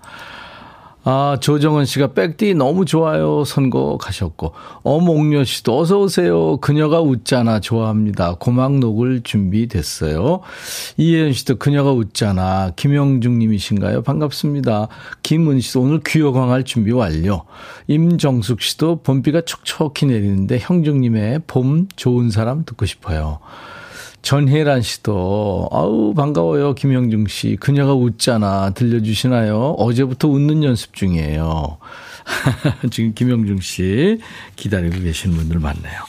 [1.02, 3.44] 아, 조정은 씨가 백디 너무 좋아요.
[3.44, 4.52] 선곡 하셨고.
[4.82, 6.58] 어몽려 씨도 어서오세요.
[6.58, 7.60] 그녀가 웃잖아.
[7.60, 8.36] 좋아합니다.
[8.38, 10.40] 고막 녹을 준비됐어요.
[10.98, 12.72] 이혜연 씨도 그녀가 웃잖아.
[12.76, 14.02] 김영중 님이신가요?
[14.02, 14.88] 반갑습니다.
[15.22, 17.44] 김은 씨도 오늘 귀여광할 준비 완료.
[17.88, 23.38] 임정숙 씨도 봄비가 촉촉히 내리는데 형중님의 봄 좋은 사람 듣고 싶어요.
[24.22, 29.76] 전혜란 씨도 아우 반가워요 김영중 씨 그녀가 웃잖아 들려주시나요?
[29.78, 31.78] 어제부터 웃는 연습 중이에요.
[32.90, 34.20] 지금 김영중 씨
[34.56, 36.02] 기다리고 계신 분들 많네요.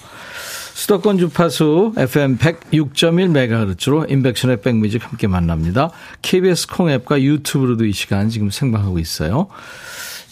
[0.73, 5.91] 수도권 주파수 FM 106.1MHz로 인백션의 백뮤직 함께 만납니다.
[6.23, 9.47] KBS 콩앱과 유튜브로도 이 시간 지금 생방하고 있어요.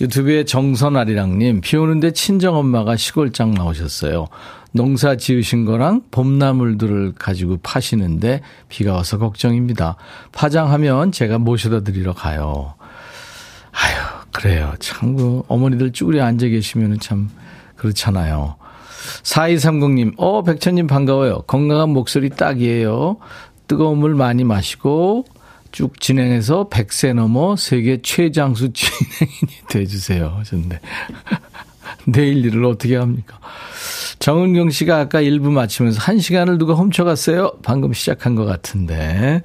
[0.01, 4.27] 유튜브에 정선아리랑님, 비 오는데 친정엄마가 시골장 나오셨어요.
[4.71, 9.95] 농사 지으신 거랑 봄나물들을 가지고 파시는데 비가 와서 걱정입니다.
[10.31, 12.75] 파장하면 제가 모셔다 드리러 가요.
[13.71, 13.95] 아유,
[14.31, 14.73] 그래요.
[14.79, 17.29] 참, 그, 어머니들 쭈그려 앉아 계시면 참,
[17.75, 18.55] 그렇잖아요.
[19.23, 21.43] 4230님, 어, 백천님 반가워요.
[21.47, 23.17] 건강한 목소리 딱이에요.
[23.67, 25.25] 뜨거운 물 많이 마시고,
[25.71, 30.33] 쭉 진행해서 100세 넘어 세계 최장수 진행인이 돼주세요.
[30.37, 30.79] 하셨는데.
[32.05, 33.39] 내일 일을 어떻게 합니까?
[34.19, 37.53] 정은경 씨가 아까 1부 마치면서 1시간을 누가 훔쳐갔어요?
[37.63, 39.41] 방금 시작한 것 같은데.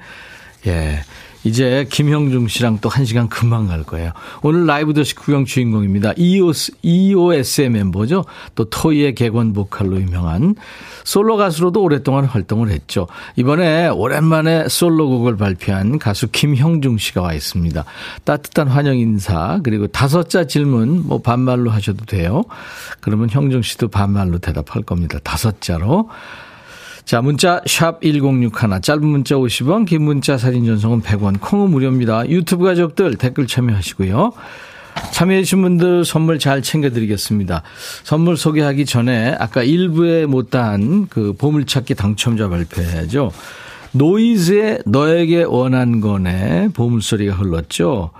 [0.66, 1.00] 예.
[1.44, 4.12] 이제 김형중 씨랑 또 한 시간 금방 갈 거예요.
[4.42, 6.12] 오늘 라이브 더시 구경 주인공입니다.
[6.16, 8.24] EOS, EOS의 멤버죠.
[8.54, 10.54] 또 토이의 객원 보컬로 유명한
[11.02, 13.08] 솔로 가수로도 오랫동안 활동을 했죠.
[13.34, 17.84] 이번에 오랜만에 솔로곡을 발표한 가수 김형중 씨가 와 있습니다.
[18.22, 22.44] 따뜻한 환영 인사 그리고 다섯 자 질문 뭐 반말로 하셔도 돼요.
[23.00, 25.18] 그러면 형중 씨도 반말로 대답할 겁니다.
[25.24, 26.08] 다섯 자로.
[27.04, 32.26] 자, 문자 샵 1061, 짧은 문자 50원, 긴 문자 사진 전송은 100원, 콩은 무료입니다.
[32.30, 34.32] 유튜브 가족들 댓글 참여하시고요.
[35.12, 37.62] 참여해주신 분들 선물 잘 챙겨드리겠습니다.
[38.04, 43.32] 선물 소개하기 전에 아까 1부에 못다한 그 보물찾기 당첨자 발표해야죠.
[43.92, 48.12] 노이즈의 너에게 원한 건에 보물소리가 흘렀죠.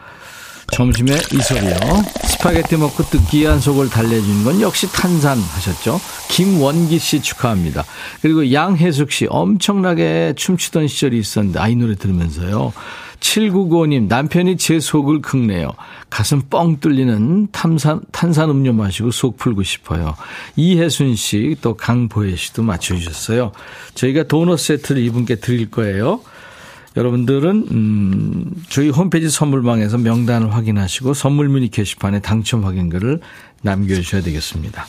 [0.73, 1.77] 점심에 이 소리요.
[2.25, 6.01] 스파게티 먹고 느끼한 속을 달래주는 건 역시 탄산 하셨죠.
[6.31, 7.85] 김원기 씨 축하합니다.
[8.23, 12.73] 그리고 양혜숙 씨 엄청나게 춤추던 시절이 있었는데 아이 노래 들으면서요.
[13.21, 15.71] 7995님 남편이 제 속을 긁네요.
[16.11, 20.15] 가슴 뻥 뚫리는 탄산, 탄산 음료 마시고 속 풀고 싶어요.
[20.57, 23.53] 이혜순 씨 또 강보혜 씨도 맞춰주셨어요.
[23.95, 26.21] 저희가 도넛 세트를 이분께 드릴 거예요.
[26.97, 33.21] 여러분들은 음, 저희 홈페이지 선물방에서 명단을 확인하시고 선물 문의 게시판에 당첨 확인글을
[33.63, 34.87] 남겨주셔야 되겠습니다.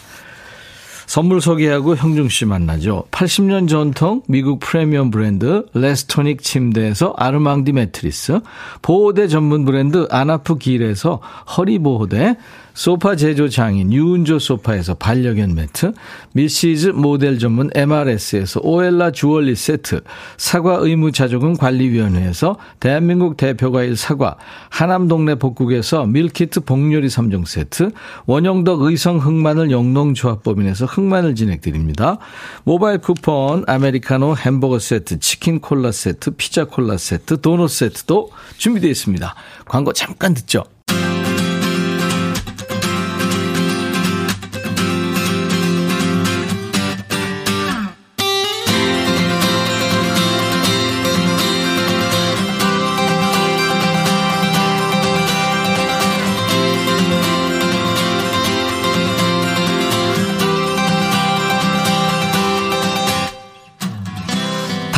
[1.08, 3.06] 선물 소개하고 형중 씨 만나죠.
[3.12, 8.40] 80년 전통 미국 프리미엄 브랜드 레스토닉 침대에서 아르망디 매트리스,
[8.82, 11.22] 보호대 전문 브랜드 아나프 길에서
[11.58, 12.38] 허리 보호대,
[12.76, 15.94] 소파 제조 장인 유운조 소파에서 반려견 매트,
[16.34, 20.02] 미시즈 모델 전문 MRS에서 오엘라 주얼리 세트,
[20.36, 24.36] 사과 의무 자조금 관리위원회에서 대한민국 대표과일 사과,
[24.70, 27.92] 하남 동네 복국에서 밀키트 복요리 3종 세트,
[28.26, 32.18] 원형덕 의성 흑마늘 영농조합법인에서 흑마늘 진행드립니다.
[32.66, 39.34] 모바일 쿠폰, 아메리카노 햄버거 세트, 치킨 콜라 세트, 피자 콜라 세트, 도넛 세트도 준비되어 있습니다.
[39.66, 40.66] 광고 잠깐 듣죠.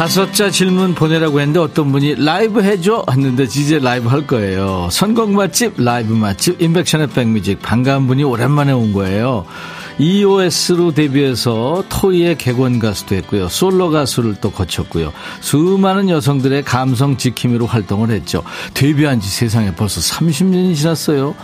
[0.07, 4.87] 다섯 자 질문 보내라고 했는데 어떤 분이 라이브 해줘 했는데 이제 라이브 할 거예요.
[4.89, 9.45] 선곡 맛집, 라이브 맛집, 임백천의 백뮤직 반가운 분이 오랜만에 온 거예요.
[9.99, 13.49] EOS로 데뷔해서 토이의 객원 가수도 했고요.
[13.49, 15.11] 솔로 가수를 또 거쳤고요.
[15.41, 18.43] 수많은 여성들의 감성 지킴이로 활동을 했죠.
[18.75, 21.35] 데뷔한 지 세상에 벌써 30년이 지났어요.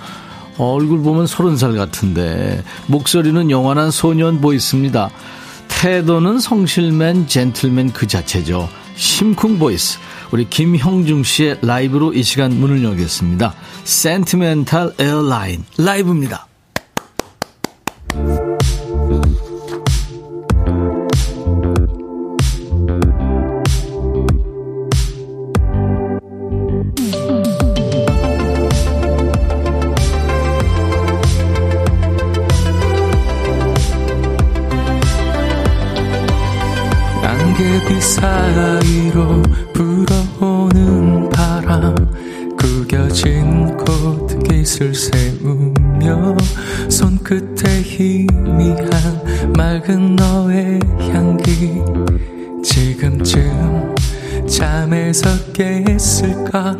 [0.57, 5.09] 얼굴 보면 30살 같은데 목소리는 영원한 소년 voice입니다.
[5.83, 8.69] 태도는 성실맨, 젠틀맨 그 자체죠.
[8.95, 9.99] 심쿵 voice.
[10.31, 13.53] 우리 김형중 씨의 라이브로 이 시간 문을 열겠습니다.
[13.83, 16.47] Sentimental Airline 라이브입니다.
[37.87, 39.41] 그 사이로
[39.73, 41.95] 불어오는 바람
[42.57, 46.37] 구겨진 코트깃을 세우며
[46.89, 50.79] 손끝에 희미한 맑은 너의
[51.11, 51.81] 향기
[52.63, 53.95] 지금쯤
[54.47, 56.77] 잠에서 깼을까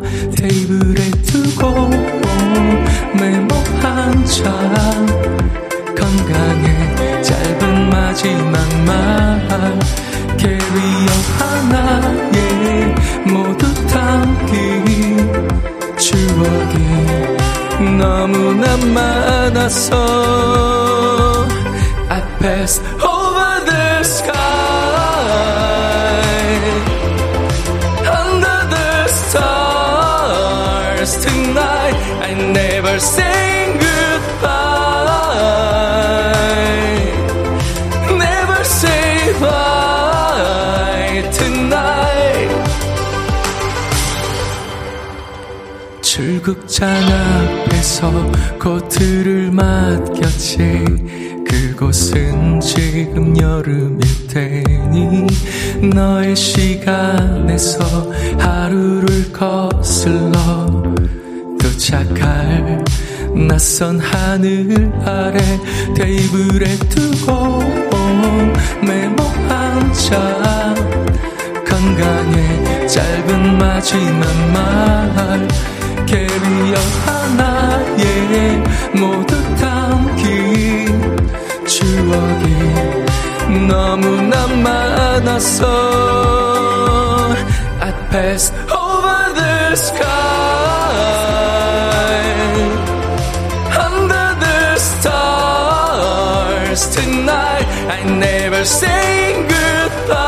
[46.74, 46.92] 출국장
[47.70, 48.10] 앞에서
[48.60, 50.84] 코트를 맡겼지.
[51.46, 55.26] 그곳은 지금 여름일 테니
[55.94, 57.78] 너의 시간에서
[58.40, 60.82] 하루를 거슬러
[61.60, 62.84] 도착할
[63.48, 65.38] 낯선 하늘 아래
[65.94, 67.60] 테이블에 두고
[68.84, 70.74] 메모 한자.
[71.64, 74.43] 건강에 짧은 마지막
[82.03, 82.45] 추억이
[83.67, 85.65] 너무나 많았어
[87.81, 90.05] I pass over the sky
[93.85, 100.19] Under the stars Tonight I never say goodbye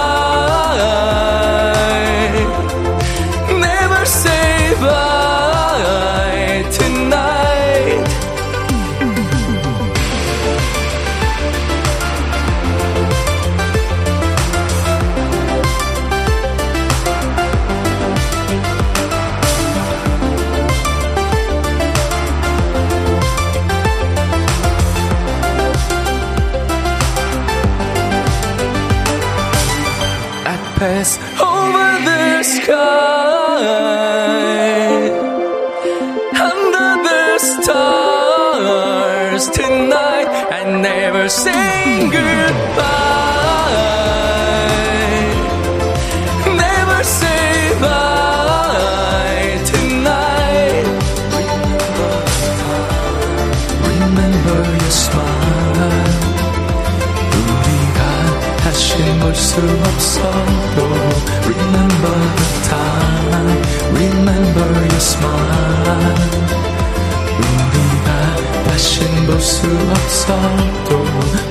[69.47, 71.05] 수 없어도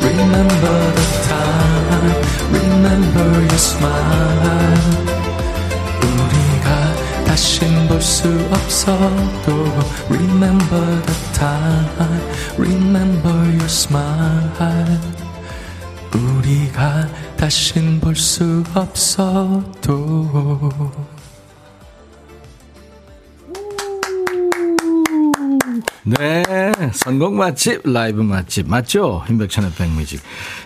[0.03, 2.11] Remember the time
[2.51, 4.83] Remember your smile
[6.03, 6.67] 우리가
[7.25, 9.47] 다신 볼 수 없어도
[10.09, 12.19] Remember the time
[12.57, 14.99] Remember your smile
[16.13, 19.85] 우리가 다신 볼 수 없어도
[27.05, 29.23] 선곡 맛집, 라이브 맛집 맞죠?
[29.29, 30.21] 임백천의 백뮤직.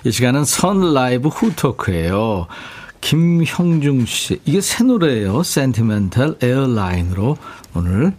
[0.06, 2.48] 이 시간은 선 라이브 후토크예요.
[3.02, 5.44] 김형중 씨, 이게 새 노래예요.
[5.44, 7.36] Sentimental Airline으로
[7.76, 8.14] 오늘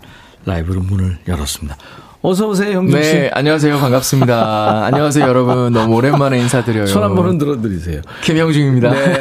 [0.45, 1.79] 라이브로 문을 열었습니다.
[2.21, 3.13] 어서 오세요, 형중 씨.
[3.15, 3.79] 네, 안녕하세요.
[3.79, 4.85] 반갑습니다.
[4.93, 5.73] 안녕하세요, 여러분.
[5.73, 6.85] 너무 오랜만에 인사드려요.
[6.85, 8.03] 손 한번 흔들어 드리세요.
[8.23, 8.91] 김형중입니다.
[8.91, 9.21] 네.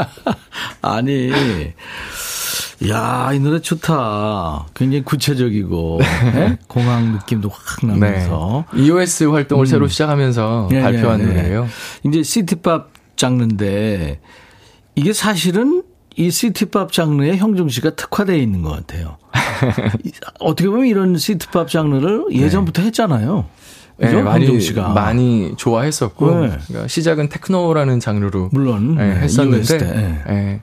[0.80, 1.30] 아니,
[2.88, 4.66] 야, 이 노래 좋다.
[4.74, 6.32] 굉장히 구체적이고, 네.
[6.32, 6.58] 네?
[6.66, 8.64] 공항 느낌도 확 나면서.
[8.72, 8.82] 네.
[8.82, 9.66] EOS 활동을 음.
[9.66, 11.34] 새로 시작하면서 네, 발표한 네, 네.
[11.34, 11.68] 노래예요.
[12.06, 14.20] 이제 시티팝 장르인데,
[14.94, 15.82] 이게 사실은
[16.16, 19.18] 이 시티팝 장르에 형중 씨가 특화되어 있는 것 같아요.
[20.40, 22.86] 어떻게 보면 이런 시티팝 장르를 예전부터 네.
[22.86, 23.44] 했잖아요.
[23.98, 24.22] 네, 그죠?
[24.22, 24.88] 많이 씨가.
[24.94, 26.58] 많이 좋아했었고 네.
[26.66, 30.60] 그러니까 시작은 테크노라는 장르로 물론 네, 네 했었는데 네.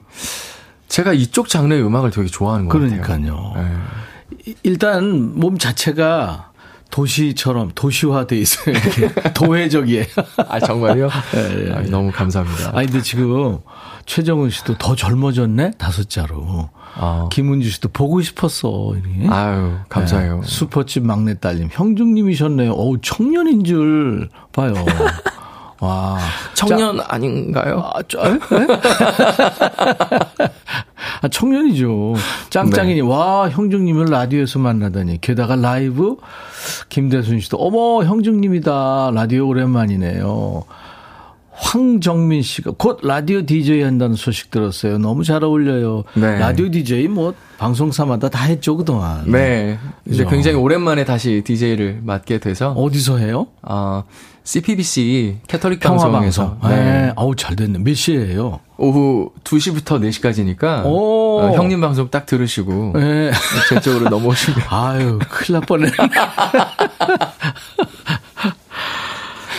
[0.88, 0.94] 네.
[0.94, 3.52] 제가 이쪽 장르의 음악을 되게 좋아하는 것 그러니까요.
[3.56, 4.54] 네.
[4.62, 6.52] 일단 몸 자체가
[6.90, 8.74] 도시처럼 도시화돼 있어요.
[9.34, 10.04] 도회적이에요.
[10.48, 11.10] 아 정말요?
[11.32, 12.72] 네, 아, 너무 감사합니다.
[12.74, 13.58] 아니 근데 지금
[14.06, 16.70] 최정은 씨도 더 젊어졌네 다섯 자로.
[16.94, 17.28] 아.
[17.30, 18.94] 김은주 씨도 보고 싶었어.
[18.94, 19.28] 이렇게.
[19.28, 20.40] 아유, 감사해요.
[20.40, 20.46] 네.
[20.46, 21.68] 슈퍼집 막내 딸님.
[21.70, 22.72] 형중님이셨네요.
[22.72, 24.72] 어우, 청년인 줄 봐요.
[25.80, 26.18] 와.
[26.54, 27.90] 청년 자, 아닌가요?
[27.94, 28.38] 아, 저, 네?
[31.22, 32.14] 아, 청년이죠.
[32.50, 32.96] 짱짱이니.
[32.96, 33.00] 네.
[33.00, 35.20] 와, 형중님을 라디오에서 만나다니.
[35.20, 36.16] 게다가 라이브
[36.88, 39.12] 김대순 씨도 어머, 형중님이다.
[39.14, 40.64] 라디오 오랜만이네요.
[41.60, 44.98] 황정민 씨가 곧 라디오 DJ 한다는 소식 들었어요.
[44.98, 46.04] 너무 잘 어울려요.
[46.14, 46.38] 네.
[46.38, 49.24] 라디오 DJ 뭐 방송사마다 다 했죠 그동안.
[49.30, 49.78] 네.
[50.06, 50.30] 이제 그죠?
[50.30, 53.48] 굉장히 오랜만에 다시 DJ를 맡게 돼서 어디서 해요?
[53.62, 54.04] 아
[54.44, 56.56] CPBC 가톨릭 방송에서.
[56.62, 56.68] 네.
[56.68, 57.12] 네.
[57.16, 57.80] 아우 잘 됐네.
[57.80, 58.60] 몇 시에요?
[58.78, 63.32] 오후 2시부터 4시까지니까 어, 형님 방송 딱 들으시고 네.
[63.68, 65.96] 제 쪽으로 넘어오시면 아유 큰일 날 뻔했네.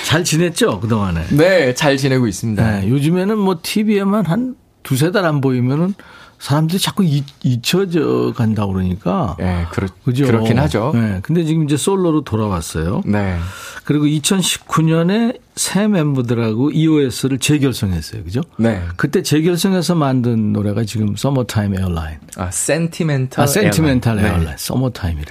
[0.09, 1.27] 잘 지냈죠, 그동안에?
[1.37, 2.79] 네, 잘 지내고 있습니다.
[2.81, 5.93] 네, 요즘에는 뭐 TV에만 한 두세 달 안 보이면은
[6.39, 9.35] 사람들이 자꾸 잊, 잊혀져 간다고 그러니까.
[9.37, 10.25] 네, 그렇, 그죠?
[10.25, 10.91] 그렇긴 하죠.
[10.93, 11.19] 네.
[11.21, 13.01] 근데 지금 이제 솔로로 돌아왔어요.
[13.05, 13.37] 네.
[13.83, 18.23] 그리고 2019년에 새 멤버들하고 EOS를 재결성했어요.
[18.23, 18.41] 그죠?
[18.57, 18.81] 네.
[18.95, 22.19] 그때 재결성해서 만든 노래가 지금 서머타임 Airline.
[22.37, 24.45] 아, Sentimental 아, Sentimental Airline.
[24.45, 24.55] 네.
[24.57, 25.25] 서머타임이래.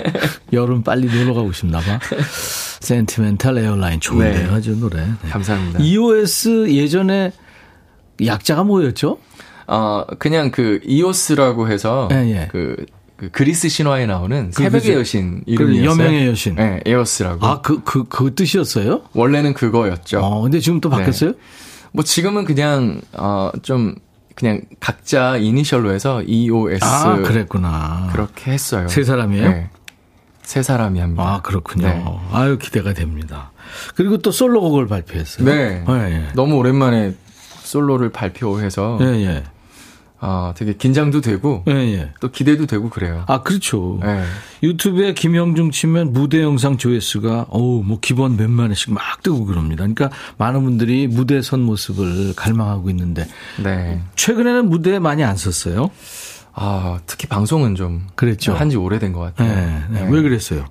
[0.54, 2.00] 여름 빨리 놀러 가고 싶나 봐.
[2.80, 4.54] Sentimental Airline 좋은데요, 네.
[4.54, 5.04] 아주 노래.
[5.04, 5.28] 네.
[5.28, 5.80] 감사합니다.
[5.80, 7.32] EOS 예전에
[8.24, 9.18] 약자가 뭐였죠?
[9.66, 12.48] 어, 그냥 그 이오스라고 해서 예, 예.
[12.50, 12.76] 그
[13.16, 14.92] 그 그리스 신화에 나오는 그 새벽의 그죠.
[15.00, 15.90] 여신 그 이름이었어요.
[15.90, 16.56] 여명의 여신.
[16.56, 17.46] 네, 이오스라고.
[17.46, 19.02] 아, 그, 그, 그 뜻이었어요?
[19.12, 20.18] 원래는 그거였죠.
[20.20, 21.30] 어, 근데 지금 또 바뀌었어요?
[21.32, 21.36] 네.
[21.92, 23.94] 뭐 지금은 그냥, 어, 좀,
[24.34, 26.84] 그냥 각자 이니셜로 해서 EOS.
[26.84, 28.08] 아, 그랬구나.
[28.12, 28.88] 그렇게 했어요.
[28.88, 29.48] 세 사람이에요?
[29.48, 29.70] 네.
[30.42, 31.22] 세 사람이 합니다.
[31.22, 31.86] 아, 그렇군요.
[31.86, 32.04] 네.
[32.32, 33.52] 아유, 기대가 됩니다.
[33.94, 35.46] 그리고 또 솔로곡을 발표했어요.
[35.46, 35.84] 네.
[35.86, 36.28] 네.
[36.34, 37.14] 너무 오랜만에
[37.62, 38.98] 솔로를 발표해서.
[39.00, 39.44] 예, 예.
[40.26, 42.10] 아, 되게 긴장도 되고 예, 예.
[42.18, 43.24] 또 기대도 되고 그래요.
[43.26, 44.00] 아, 그렇죠.
[44.02, 44.24] 예.
[44.62, 49.82] 유튜브에 김영중 치면 무대 영상 조회수가 어우, 뭐 기본 몇만원씩 막 뜨고 그럽니다.
[49.82, 50.08] 그러니까
[50.38, 53.26] 많은 분들이 무대 선 모습을 갈망하고 있는데
[53.62, 54.00] 네.
[54.16, 55.90] 최근에는 무대에 많이 안 섰어요.
[56.54, 58.54] 아, 특히 방송은 좀 그랬죠.
[58.54, 59.54] 한지 오래된 것 같아요.
[59.54, 60.00] 네, 네.
[60.00, 60.08] 네.
[60.10, 60.64] 왜 그랬어요?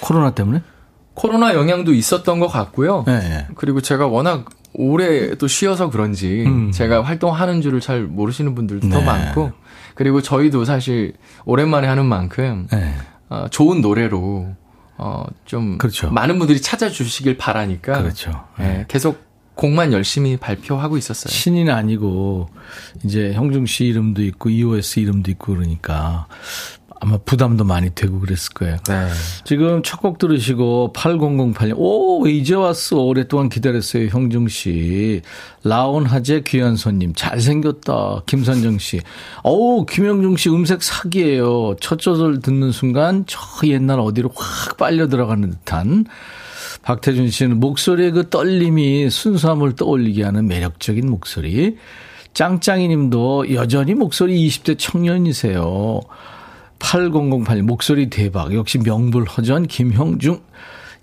[0.00, 0.62] 코로나 때문에?
[1.14, 3.04] 코로나 영향도 있었던 것 같고요.
[3.06, 3.46] 네, 네.
[3.54, 6.70] 그리고 제가 워낙 오래 또 쉬어서 그런지 음.
[6.70, 8.94] 제가 활동하는 줄을 잘 모르시는 분들도 네.
[8.94, 9.52] 더 많고
[9.94, 11.14] 그리고 저희도 사실
[11.44, 12.94] 오랜만에 하는 만큼 네.
[13.28, 14.54] 어, 좋은 노래로
[14.98, 16.10] 어, 좀 그렇죠.
[16.10, 18.44] 많은 분들이 찾아주시길 바라니까 그렇죠.
[18.58, 18.84] 네.
[18.88, 21.32] 계속 곡만 열심히 발표하고 있었어요.
[21.32, 22.48] 신인 아니고
[23.04, 26.28] 이제 형중 씨 이름도 있고 EOS 이름도 있고 그러니까
[27.00, 28.76] 아마 부담도 많이 되고 그랬을 거예요.
[28.88, 29.08] 네.
[29.44, 32.98] 지금 첫 곡 들으시고 8008년 오 이제 왔어.
[32.98, 35.22] 오랫동안 기다렸어요 형중 씨.
[35.64, 38.22] 라온 하재 귀한 손님 잘생겼다.
[38.26, 39.00] 김선정 씨.
[39.42, 41.76] 어우 김영중 씨 음색 사기예요.
[41.80, 46.06] 첫 조절 듣는 순간 저 옛날 어디로 확 빨려 들어가는 듯한
[46.82, 51.76] 박태준 씨는 목소리의 그 떨림이 순수함을 떠올리게 하는 매력적인 목소리.
[52.34, 56.00] 짱짱이 님도 여전히 목소리 20대 청년이세요
[56.78, 58.54] 8008 목소리 대박.
[58.54, 60.40] 역시 명불허전 김형중.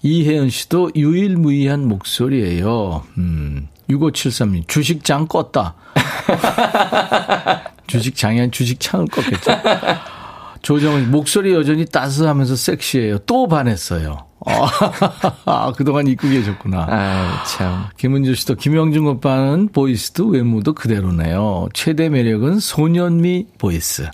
[0.02, 3.04] 이혜연 씨도 유일무이한 목소리예요.
[3.18, 3.68] 음.
[3.90, 5.74] 6573님 주식장 껐다.
[7.88, 9.60] 주식장이 아닌 주식창을 껐겠죠.
[10.62, 13.20] 조정은 목소리 여전히 따스하면서 섹시해요.
[13.20, 14.26] 또 반했어요.
[15.46, 16.88] 아, 그동안 입고 계셨구나.
[16.90, 17.86] 아, 참.
[17.98, 21.70] 김은주 씨도 김형중 오빠는 voice도 외모도 그대로네요.
[21.74, 24.10] 최대 매력은 소년미 voice.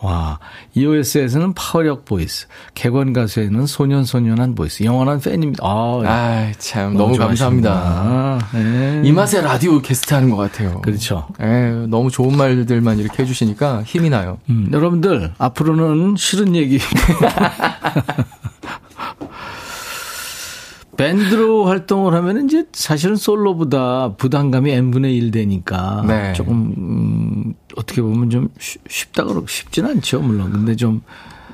[0.00, 0.38] 와,
[0.74, 5.64] EOS에서는 파워력 voice, 객원 가수에는 소년소년한 voice, 영원한 팬입니다.
[5.64, 8.38] 아, 아 참, 너무, 너무 감사합니다.
[8.52, 9.02] 네.
[9.04, 10.80] 이 맛에 라디오 게스트 하는 것 같아요.
[10.82, 11.26] 그렇죠.
[11.38, 14.38] 네, 너무 좋은 말들만 이렇게 해주시니까 힘이 나요.
[14.50, 16.78] 음, 여러분들, 앞으로는 싫은 얘기.
[20.96, 26.32] 밴드로 활동을 하면 이제 사실은 솔로보다 부담감이 n분의 1 되니까 네.
[26.32, 28.48] 조금 음, 어떻게 보면 좀
[28.88, 31.02] 쉽다 그러고 쉽진 않죠 물론 근데 좀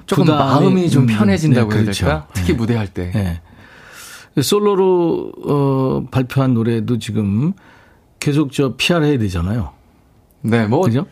[0.07, 2.05] 조금 마음이 좀 음, 편해진다고 네, 해야 그렇죠.
[2.07, 2.59] 될까 특히 네.
[2.59, 3.41] 무대할 때 네.
[4.43, 7.53] 솔로로 어, 발표한 노래도 지금
[8.18, 9.73] 계속 저 PR 해야 되잖아요.
[10.43, 11.07] 네, 뭐 그죠?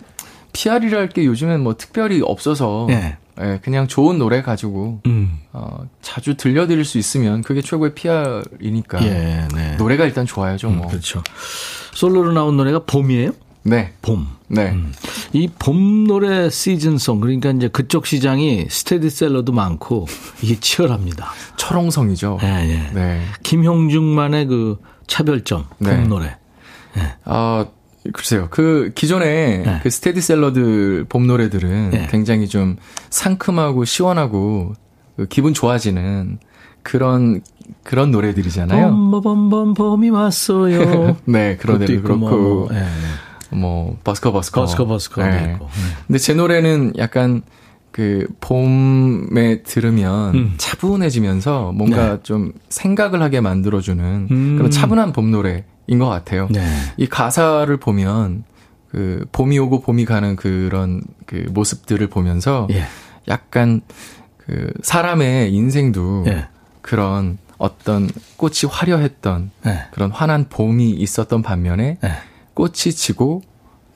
[0.53, 3.17] PR이랄 게 요즘엔 뭐 특별히 없어서 네.
[3.41, 5.39] 예, 그냥 좋은 노래 가지고 음.
[5.53, 9.77] 어, 자주 들려드릴 수 있으면 그게 최고의 PR이니까 예, 네.
[9.77, 10.69] 노래가 일단 좋아야죠.
[10.71, 10.87] 뭐.
[10.87, 11.23] 음, 그렇죠.
[11.95, 13.33] 솔로로 나온 노래가 봄이에요?
[13.63, 13.93] 네.
[14.03, 14.27] 봄.
[14.49, 14.71] 네.
[14.71, 14.93] 음.
[15.33, 20.07] 이봄 노래 시즌송 그러니까 이제 그쪽 시장이 스테디셀러도 많고
[20.43, 21.31] 이게 치열합니다.
[21.57, 22.39] 철옹성이죠.
[22.41, 22.91] 네, 네.
[22.95, 23.23] 네.
[23.43, 26.07] 김형중만의 그 차별점 봄 네.
[26.07, 26.37] 노래.
[26.97, 27.15] 네.
[27.25, 27.67] 아
[28.13, 28.49] 글쎄요.
[28.51, 29.81] 그 기존에 네.
[29.83, 32.09] 그 스테디셀러들 봄 노래들은 네.
[32.11, 32.77] 굉장히 좀
[33.11, 34.73] 상큼하고 시원하고
[35.17, 36.39] 그 기분 좋아지는
[36.83, 37.43] 그런
[37.85, 38.89] 그런 노래들이잖아요.
[38.89, 41.17] 봄봄봄 봄이 왔어요.
[41.27, 42.85] 네, 그런 노래도 그렇고 뭐, 네.
[43.53, 45.53] 뭐 버스커 버스커 버스커 버스커 네.
[45.55, 45.67] 있고.
[45.67, 45.71] 네.
[46.07, 47.43] 근데 제 노래는 약간
[47.91, 50.55] 그 봄에 들으면 음.
[50.59, 52.23] 차분해지면서 뭔가 네.
[52.23, 54.57] 좀 생각을 하게 만들어주는 음.
[54.57, 56.47] 그런 차분한 봄 노래 인 것 같아요.
[56.51, 56.65] 네.
[56.97, 58.45] 이 가사를 보면
[58.91, 62.85] 그 봄이 오고 봄이 가는 그런 그 모습들을 보면서 예.
[63.29, 63.81] 약간
[64.37, 66.47] 그 사람의 인생도 예.
[66.81, 69.87] 그런 어떤 꽃이 화려했던 예.
[69.93, 72.13] 그런 환한 봄이 있었던 반면에 예.
[72.55, 73.43] 꽃이 지고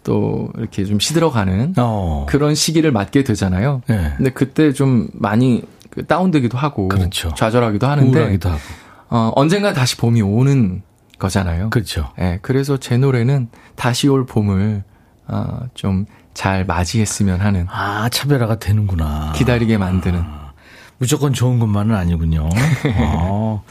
[0.03, 2.27] 또 이렇게 좀 시들어가는 어.
[2.29, 3.83] 그런 시기를 맞게 되잖아요.
[3.91, 4.13] 예.
[4.17, 7.33] 근데 그때 좀 많이 그 다운되기도 하고 그렇죠.
[7.35, 8.61] 좌절하기도 하는데 우울하기도 하고.
[9.11, 10.83] 어, 언젠가 다시 봄이 오는
[11.19, 11.71] 거잖아요.
[11.71, 12.11] 그렇죠.
[12.19, 14.83] 예, 그래서 제 노래는 다시 올 봄을
[15.27, 17.67] 어, 좀잘 맞이했으면 하는.
[17.71, 19.33] 아, 차별화가 되는구나.
[19.37, 20.21] 기다리게 만드는.
[20.21, 20.44] 아,
[20.99, 22.49] 무조건 좋은 것만은 아니군요.
[22.99, 23.63] 어,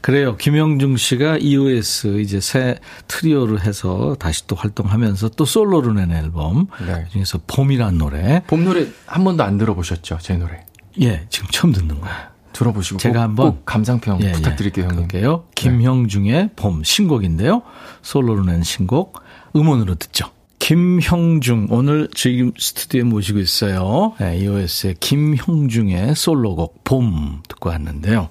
[0.00, 0.36] 그래요.
[0.36, 6.68] 김영중 씨가 EOS 이제 새 트리오를 해서 다시 또 활동하면서 또 솔로로 낸 앨범.
[6.86, 7.04] 네.
[7.04, 8.42] 그 중에서 봄이란 노래.
[8.46, 10.18] 봄 노래 한 번도 안 들어보셨죠?
[10.20, 10.64] 제 노래.
[11.00, 12.16] 예, 지금 처음 듣는 거예요.
[12.52, 14.32] 들어보시고 제가 한번 꼭 감상평 예, 예.
[14.32, 14.88] 부탁드릴게요, 예.
[14.88, 15.40] 형님.
[15.54, 17.62] 김형중의 봄 신곡인데요.
[18.02, 19.22] 솔로로 낸 신곡
[19.54, 20.30] 음원으로 듣죠.
[20.68, 24.12] 김형중 오늘 지금 스튜디오에 모시고 있어요.
[24.20, 28.28] 네, EOS의 김형중의 솔로곡 봄 듣고 왔는데요.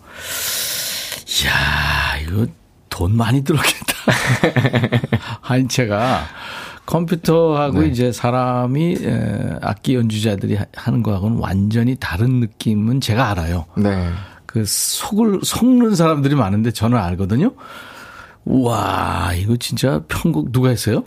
[1.42, 2.46] 이야 이거
[2.90, 3.96] 돈 많이 들었겠다.
[5.42, 6.26] 한 채가
[6.86, 7.88] 컴퓨터하고 네.
[7.88, 9.00] 이제 사람이
[9.64, 13.66] 악기 연주자들이 하는 거하고는 완전히 다른 느낌은 제가 알아요.
[13.78, 14.12] 네.
[14.46, 17.56] 그 속을 속는 사람들이 많은데 저는 알거든요.
[18.46, 21.04] 우와, 이거 진짜 편곡 누가 했어요?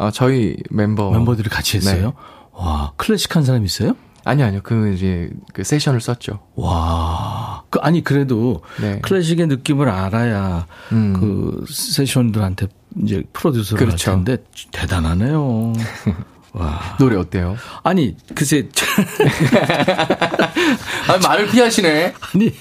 [0.00, 1.10] 아, 저희 멤버.
[1.10, 2.06] 멤버들이 같이 했어요?
[2.06, 2.12] 네.
[2.52, 3.94] 와, 클래식한 사람 있어요?
[4.24, 4.60] 아니요, 아니요.
[4.62, 6.40] 그 이제 그 세션을 썼죠.
[6.56, 7.62] 와.
[7.68, 8.98] 그 아니 그래도 네.
[9.00, 11.12] 클래식의 느낌을 알아야 음.
[11.12, 12.68] 그 세션들한테
[13.02, 14.10] 이제 프로듀서를 그렇죠.
[14.10, 14.42] 할 텐데
[14.72, 15.72] 대단하네요.
[16.52, 16.96] 와.
[16.98, 17.56] 노래 어때요?
[17.82, 18.68] 아니, 글쎄.
[21.08, 22.14] 아니, 말을 피하시네.
[22.34, 22.52] 아니,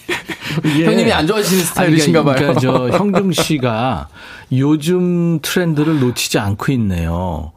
[0.77, 0.85] 예.
[0.85, 2.35] 형님이 안 좋아하시는 스타일이신가 봐요.
[2.35, 4.09] 그러니까 저 형중 씨가
[4.51, 7.51] 요즘 트렌드를 놓치지 않고 있네요.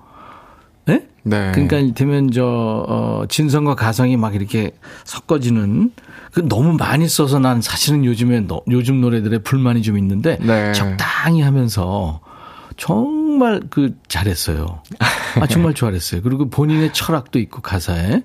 [0.86, 1.06] 네?
[1.22, 1.52] 네.
[1.54, 4.72] 그러니까 되면 저, 어, 진성과 가성이 막 이렇게
[5.04, 5.92] 섞어지는
[6.32, 10.72] 그 너무 많이 써서 난 사실은 요즘에 너, 요즘 노래들의 불만이 좀 있는데 네.
[10.72, 12.20] 적당히 하면서
[12.78, 14.82] 정 말 그 잘했어요.
[15.40, 16.22] 아 정말 좋아했어요.
[16.22, 18.22] 그리고 본인의 철학도 있고 가사에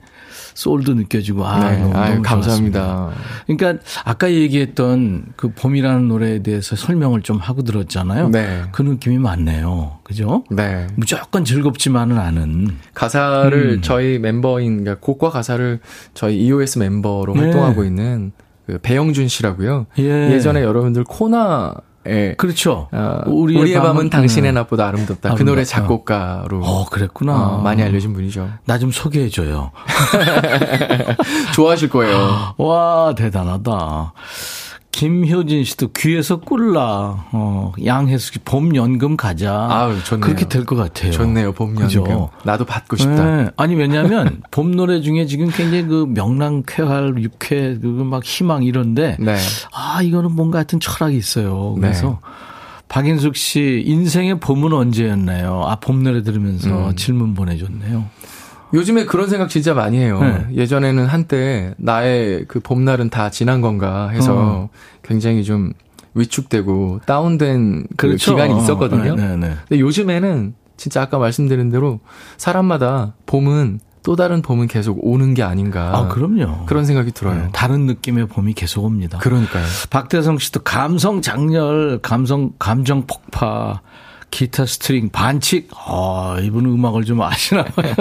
[0.54, 1.80] 소울도 느껴지고 아 네.
[1.80, 3.12] 너무, 아유, 너무 감사합니다.
[3.46, 8.30] 그러니까 아까 얘기했던 그 봄이라는 노래에 대해서 설명을 좀 하고 들었잖아요.
[8.30, 8.64] 네.
[8.72, 10.00] 그 느낌이 많네요.
[10.04, 10.44] 그죠?
[10.50, 10.88] 네.
[10.96, 13.82] 무조건 즐겁지만은 않은 가사를 음.
[13.82, 15.80] 저희 멤버인 그러니까 곡과 가사를
[16.14, 17.42] 저희 EOS 멤버로 네.
[17.42, 18.32] 활동하고 있는
[18.66, 19.86] 그 배영준 씨라고요.
[20.00, 20.32] 예.
[20.34, 21.74] 예전에 여러분들 코나
[22.08, 22.36] 예.
[22.38, 22.88] 그렇죠.
[22.92, 24.56] 어, 우리의, 우리의 밤은, 밤은, 당신의 음.
[24.56, 25.30] 낮보다 아름답다.
[25.30, 25.36] 아름답다.
[25.36, 26.62] 그 노래 작곡가로.
[26.64, 27.34] 어, 그랬구나.
[27.36, 28.50] 어, 많이 알려진 분이죠.
[28.66, 29.72] 나 좀 소개해줘요.
[31.54, 32.54] 좋아하실 거예요.
[32.58, 34.14] 와, 대단하다.
[34.98, 37.28] 김효진 씨도 귀에서 꿀라.
[37.32, 39.68] 어, 양혜숙 씨, 봄 연금 가자.
[39.70, 40.22] 아유, 좋네요.
[40.26, 41.12] 그렇게 될 것 같아요.
[41.12, 41.84] 좋네요, 봄 연금.
[41.84, 42.30] 그죠?
[42.44, 43.24] 나도 받고 싶다.
[43.44, 43.50] 네.
[43.58, 49.18] 아니, 왜냐면, 봄 노래 중에 지금 굉장히 그 명랑, 쾌활, 육회, 그막 희망 이런데.
[49.20, 49.38] 네.
[49.72, 51.76] 아, 이거는 뭔가 하여튼 철학이 있어요.
[51.80, 52.08] 그래서.
[52.08, 52.16] 네.
[52.90, 55.62] 박인숙 씨, 인생의 봄은 언제였나요?
[55.68, 56.96] 아, 봄 노래 들으면서 음.
[56.96, 58.06] 질문 보내줬네요.
[58.74, 60.20] 요즘에 그런 생각 진짜 많이 해요.
[60.22, 60.48] 네.
[60.54, 64.70] 예전에는 한때 나의 그 봄날은 다 지난 건가 해서 어.
[65.04, 65.72] 굉장히 좀
[66.14, 68.32] 위축되고 다운된 그 그렇죠.
[68.32, 69.16] 기간이 있었거든요.
[69.16, 72.00] 네, 네, 네, 근데 요즘에는 진짜 아까 말씀드린 대로
[72.38, 75.92] 사람마다 봄은 또 다른 봄은 계속 오는 게 아닌가.
[75.94, 76.66] 아, 그럼요.
[76.66, 77.36] 그런 생각이 들어요.
[77.36, 79.18] 네, 다른 느낌의 봄이 계속 옵니다.
[79.18, 79.66] 그러니까요.
[79.90, 83.82] 박대성 씨도 감성 장렬, 감성, 감정 폭파.
[84.30, 85.70] 기타 스트링 반칙.
[85.76, 87.94] 아, 이분 음악을 좀 아시나 봐요.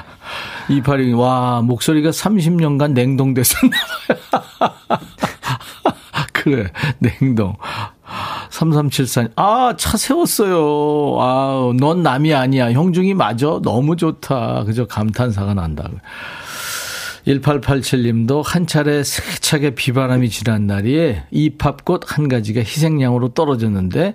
[0.68, 3.76] 이파리 와, 목소리가 30년간 냉동됐었나
[4.08, 4.70] 봐요.
[6.32, 7.56] 그래, 냉동.
[8.50, 9.28] 3374.
[9.36, 11.16] 아, 차 세웠어요.
[11.20, 12.72] 아, 넌 남이 아니야.
[12.72, 13.60] 형중이 맞아.
[13.62, 14.64] 너무 좋다.
[14.64, 15.88] 그저 감탄사가 난다.
[17.26, 24.14] 1887님도 한 차례 세차게 비바람이 지난 날에 이 팝꽃 한 가지가 희생양으로 떨어졌는데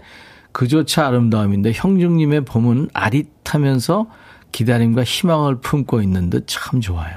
[0.53, 4.07] 그조차 아름다움인데 형중님의 봄은 아릿하면서
[4.53, 7.13] 기다림과 희망을 품고 있는 듯 참 좋아요.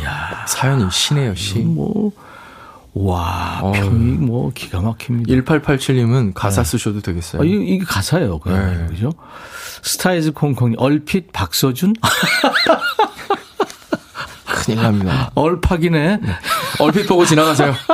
[0.00, 0.44] 이야.
[0.46, 1.60] 사연이 시네요, 시.
[1.60, 2.10] 뭐,
[2.92, 3.70] 와, 어.
[3.72, 5.32] 평이 뭐 기가 막힙니다.
[5.32, 6.70] 1887님은 가사 네.
[6.70, 7.42] 쓰셔도 되겠어요.
[7.42, 8.40] 아, 이게, 이게 가사예요.
[8.46, 8.86] 네.
[8.90, 9.12] 그죠?
[9.82, 11.94] 스타이즈 콩콩이 얼핏 박서준?
[14.46, 15.30] 큰일 납니다.
[15.34, 16.16] 얼팍이네.
[16.22, 16.32] 네.
[16.80, 17.74] 얼핏 보고 지나가세요.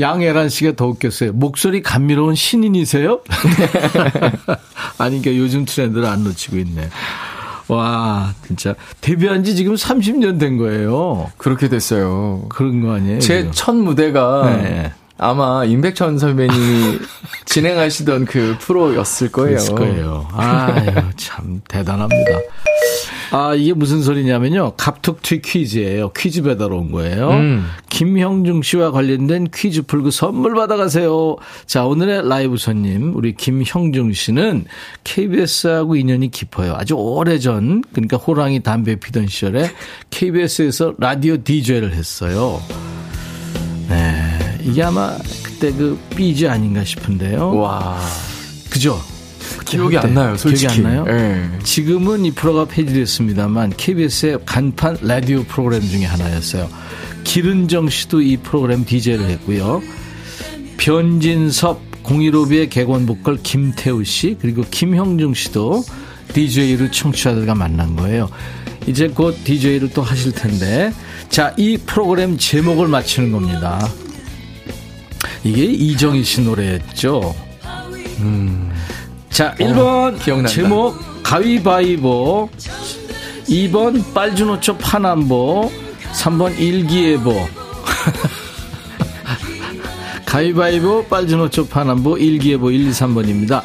[0.00, 1.32] 양애란 씨가 더 웃겼어요.
[1.32, 3.20] 목소리 감미로운 신인이세요?
[4.98, 6.88] 아니, 그러니까 요즘 트렌드를 안 놓치고 있네.
[7.68, 8.74] 와, 진짜.
[9.00, 11.30] 데뷔한 지 지금 30년 된 거예요.
[11.38, 12.46] 그렇게 됐어요.
[12.48, 13.18] 그런 거 아니에요?
[13.20, 14.92] 제 첫 무대가 네.
[15.18, 16.98] 아마 임백천 선배님이
[17.46, 19.56] 진행하시던 그 프로였을 거예요.
[19.56, 20.28] 그랬을 거예요.
[20.32, 22.30] 아유, 참 대단합니다.
[23.32, 24.74] 아, 이게 무슨 소리냐면요.
[24.76, 26.12] 갑툭튀 퀴즈예요.
[26.12, 27.30] 퀴즈 배달 온 거예요.
[27.30, 27.64] 음.
[27.88, 31.36] 김형중 씨와 관련된 퀴즈 풀고 선물 받아가세요.
[31.64, 34.66] 자, 오늘의 라이브 손님, 우리 김형중 씨는
[35.04, 36.74] KBS하고 인연이 깊어요.
[36.76, 39.70] 아주 오래전, 그러니까 호랑이 담배 피던 시절에
[40.10, 42.60] KBS에서 라디오 DJ를 했어요.
[43.88, 44.58] 네.
[44.62, 47.56] 이게 아마 그때 그 삐지 아닌가 싶은데요.
[47.56, 47.98] 와.
[48.68, 49.00] 그죠?
[49.64, 50.72] 기억이 안 나요, 솔직히.
[50.72, 51.04] 기억이 안 나요?
[51.04, 51.50] 네.
[51.62, 56.68] 지금은 이 프로가 폐지됐습니다만 KBS의 간판 라디오 프로그램 중에 하나였어요.
[57.24, 59.82] 기른정 씨도 이 프로그램 DJ를 했고요.
[60.76, 65.84] 변진섭, 015B의 개건 보컬 김태우 씨, 그리고 김형중 씨도
[66.34, 68.28] DJ로 청취자들과 만난 거예요.
[68.86, 70.92] 이제 곧 DJ를 또 하실 텐데.
[71.28, 73.88] 자, 이 프로그램 제목을 맞히는 겁니다.
[75.44, 77.34] 이게 이정희 씨 노래였죠.
[78.20, 78.71] 음.
[79.32, 80.50] 자, 1번 어, 기억난다.
[80.50, 82.50] 제목 가위바위보.
[83.48, 85.72] 2번 빨주노초 파남보.
[86.12, 87.32] 3번 일기예보.
[90.26, 93.62] 가위바위보 빨주노초 파남보 일기예보 1, 2, 3번입니다.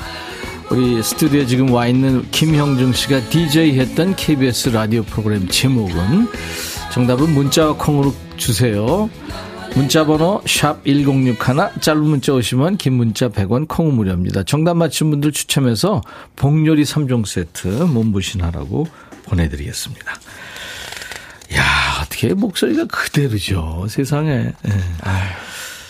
[0.70, 6.28] 우리 스튜디오에 지금 와 있는 김형중 씨가 DJ 했던 KBS 라디오 프로그램 제목은
[6.92, 9.10] 정답은 문자와 콩으로 주세요
[9.78, 11.38] 문자번호 샵 1061,
[11.80, 14.42] 짧은 문자 오시면 긴 문자 100원, 콩은 무료입니다.
[14.42, 16.02] 정답 맞힌 분들 추첨해서
[16.36, 18.88] 복요리 3종 세트 몸부신하라고
[19.26, 20.12] 보내드리겠습니다.
[21.56, 21.64] 야
[22.02, 23.86] 어떻게 목소리가 그대로죠.
[23.88, 24.52] 세상에.
[24.64, 24.72] 네.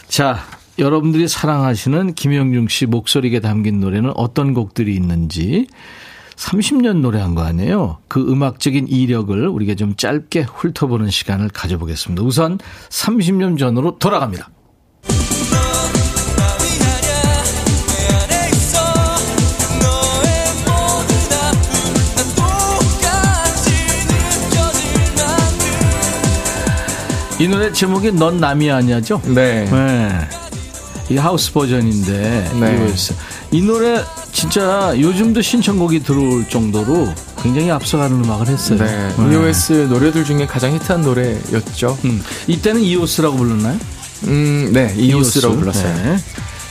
[0.10, 0.46] 자,
[0.78, 5.68] 여러분들이 사랑하시는 김영중 씨 목소리가 담긴 노래는 어떤 곡들이 있는지
[6.38, 7.98] 30년 노래한 거 아니에요?
[8.08, 12.24] 그 음악적인 이력을 우리가 좀 짧게 훑어보는 시간을 가져보겠습니다.
[12.24, 12.60] 우선
[12.90, 14.50] 30년 전으로 돌아갑니다.
[27.40, 29.22] 이 노래 제목이 넌 남이 아니야죠?
[29.26, 29.66] 네.
[29.66, 30.10] 네.
[31.10, 32.94] 이 하우스 버전인데 네.
[33.52, 34.04] 이 노래
[34.42, 37.12] 진짜 요즘도 신청곡이 들어올 정도로
[37.42, 38.78] 굉장히 앞서가는 음악을 했어요.
[38.78, 39.10] 네.
[39.18, 39.34] 네.
[39.34, 41.98] EOS 노래들 중에 가장 히트한 노래였죠.
[42.06, 42.22] 음.
[42.46, 43.80] 이때는 EOS라고 불렀나요?
[44.26, 44.94] 음, 네.
[44.96, 45.60] EOS라고 EOS.
[45.60, 45.96] 불렀어요.
[46.04, 46.18] 네.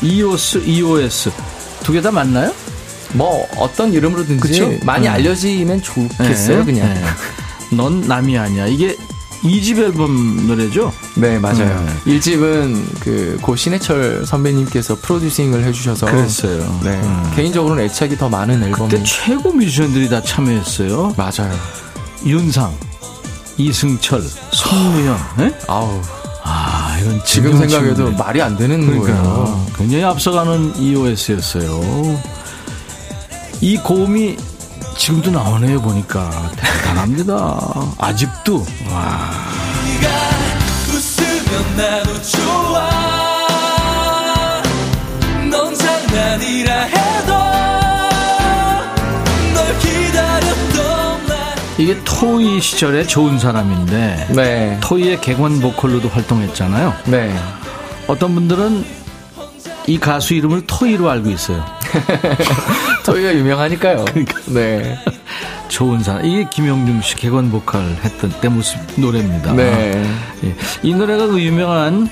[0.03, 1.31] EOS, EOS.
[1.83, 2.55] 두 개 다 맞나요?
[3.15, 4.71] 뭐 어떤 이름으로든지 그쵸?
[4.85, 5.13] 많이 음.
[5.15, 6.65] 알려지면 좋겠어요, 네.
[6.65, 6.95] 그냥.
[6.95, 7.77] 네.
[7.77, 8.69] 넌 남이 아니야.
[8.69, 8.97] 이게
[9.47, 10.93] 2집 앨범 노래죠?
[11.15, 11.85] 네, 맞아요.
[12.05, 12.19] 네.
[12.19, 16.07] 1집은 그, 고 신해철 선배님께서 프로듀싱을 해주셔서.
[16.07, 16.81] 그랬어요.
[16.83, 16.91] 네.
[16.91, 17.33] 음.
[17.35, 18.89] 개인적으로는 애착이 더 많은 앨범.
[18.89, 21.15] 그때 최고 뮤지션들이 다 참여했어요.
[21.17, 21.53] 맞아요.
[22.25, 22.73] 윤상,
[23.59, 24.23] 이승철,
[24.53, 25.59] 손무현, 네?
[25.69, 26.01] 아우.
[26.43, 28.13] 아, 이건 지금 생각해도 친구들.
[28.17, 29.67] 말이 안 되는 그러니까, 거예요.
[29.77, 32.21] 굉장히 앞서가는 EOS였어요.
[33.61, 34.37] 이 고음이
[34.97, 37.59] 지금도 나오네요 보니까 대단합니다.
[37.99, 39.31] 아직도 와.
[51.79, 54.81] 이게 토이 시절에 좋은 사람인데 네.
[54.83, 56.95] 토이의 객원 보컬로도 활동했잖아요.
[57.07, 57.37] 네.
[58.07, 58.85] 어떤 분들은
[59.87, 61.65] 이 가수 이름을 토이로 알고 있어요.
[63.07, 64.05] 토이가 유명하니까요.
[64.05, 64.41] 그러니까.
[64.47, 64.99] 네.
[65.69, 66.25] 좋은 사람.
[66.25, 69.53] 이게 김영중 씨 개건 보컬 했던 때 모습 노래입니다.
[69.53, 70.05] 네.
[70.45, 70.55] 예.
[70.83, 72.09] 이 노래가 그 유명한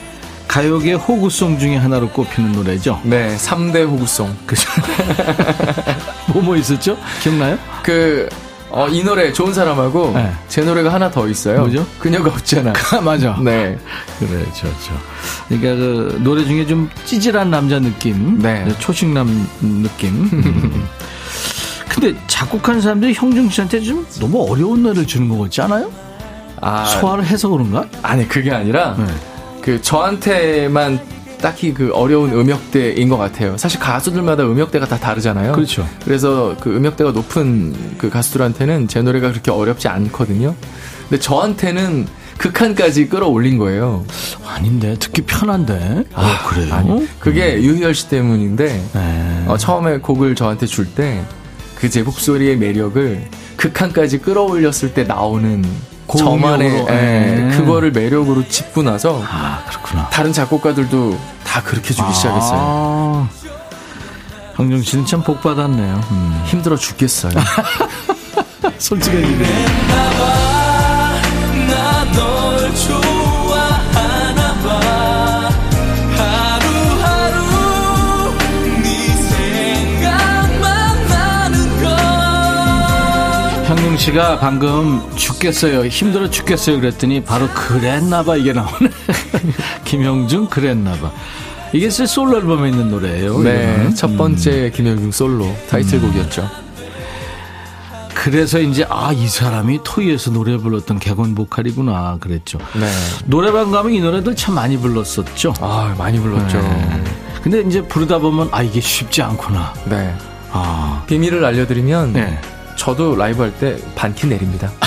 [0.48, 3.00] 가요계 호구송 중에 하나로 꼽히는 노래죠.
[3.02, 4.36] 네, 3대 호구송.
[4.46, 4.68] 그죠.
[6.32, 6.96] 뭐, 뭐 있었죠?
[7.22, 7.58] 기억나요?
[7.82, 8.28] 그,
[8.70, 10.32] 어, 이 노래 좋은 사람하고 네.
[10.48, 11.60] 제 노래가 하나 더 있어요.
[11.60, 11.86] 뭐죠?
[11.98, 12.72] 그녀가 없잖아.
[13.04, 13.38] 맞아.
[13.40, 13.78] 네.
[14.18, 14.92] 그래, 죠 저.
[15.48, 18.38] 그러니까 그 노래 중에 좀 찌질한 남자 느낌.
[18.38, 18.66] 네.
[18.80, 19.48] 초식남
[19.82, 20.28] 느낌.
[21.88, 25.90] 근데 작곡하는 사람들이 형중 씨한테 좀 너무 어려운 노래를 주는 것 같지 않아요?
[26.60, 27.86] 아, 소화를 해서 그런가?
[28.02, 29.06] 아니, 그게 아니라 네.
[29.60, 30.98] 그 저한테만
[31.44, 33.58] 딱히 그 어려운 음역대인 것 같아요.
[33.58, 35.52] 사실 가수들마다 음역대가 다 다르잖아요.
[35.52, 35.86] 그렇죠.
[36.02, 40.54] 그래서 그 음역대가 높은 그 가수들한테는 제 노래가 그렇게 어렵지 않거든요.
[41.08, 42.06] 근데 저한테는
[42.38, 44.06] 극한까지 끌어올린 거예요.
[44.46, 46.04] 아닌데 듣기 편한데.
[46.14, 46.74] 아, 그래요?
[46.74, 47.62] 아니, 그게 음.
[47.62, 49.44] 유희열 씨 때문인데 네.
[49.46, 51.20] 어, 처음에 곡을 저한테 줄 때
[51.78, 53.28] 그 제 목소리의 매력을
[53.58, 55.62] 극한까지 끌어올렸을 때 나오는
[56.16, 59.62] 저만의 예, 그거를 매력으로 짚고 나서 아
[60.10, 61.18] 다른 작곡가들도
[61.54, 62.12] 다 그렇게 주기 아.
[62.12, 63.28] 시작했어요.
[64.54, 66.00] 황정 씨는 참 복 받았네요.
[66.10, 66.42] 음.
[66.46, 67.32] 힘들어 죽겠어요.
[68.78, 69.54] 솔직하게.
[84.04, 85.86] 씨가 방금 죽겠어요.
[85.86, 86.78] 힘들어 죽겠어요.
[86.78, 88.90] 그랬더니 바로 그랬나봐 이게 나오네.
[89.86, 91.10] 김영중 그랬나봐.
[91.72, 93.38] 이게 제 솔로 앨범에 있는 노래예요.
[93.38, 93.94] 네, 이거는.
[93.94, 94.70] 첫 번째 음.
[94.74, 96.42] 김영중 솔로 타이틀곡이었죠.
[96.42, 96.64] 음.
[98.14, 102.58] 그래서 이제 아 이 사람이 토이에서 노래 불렀던 개건 보컬이구나 그랬죠.
[102.74, 102.86] 네.
[103.24, 105.54] 노래방 가면 이 노래들 참 많이 불렀었죠.
[105.60, 106.60] 아 많이 불렀죠.
[106.60, 107.04] 네.
[107.42, 109.72] 근데 이제 부르다 보면 아 이게 쉽지 않구나.
[109.86, 110.14] 네.
[110.52, 112.38] 아 비밀을 알려드리면 네.
[112.76, 114.70] 저도 라이브 할 때 반키 내립니다.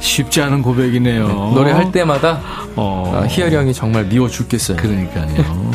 [0.00, 1.26] 쉽지 않은 고백이네요.
[1.28, 2.40] 네, 노래할 때마다
[2.76, 3.12] 어...
[3.22, 4.76] 아, 희열이 형이 정말 미워 죽겠어요.
[4.76, 5.70] 그러니까요.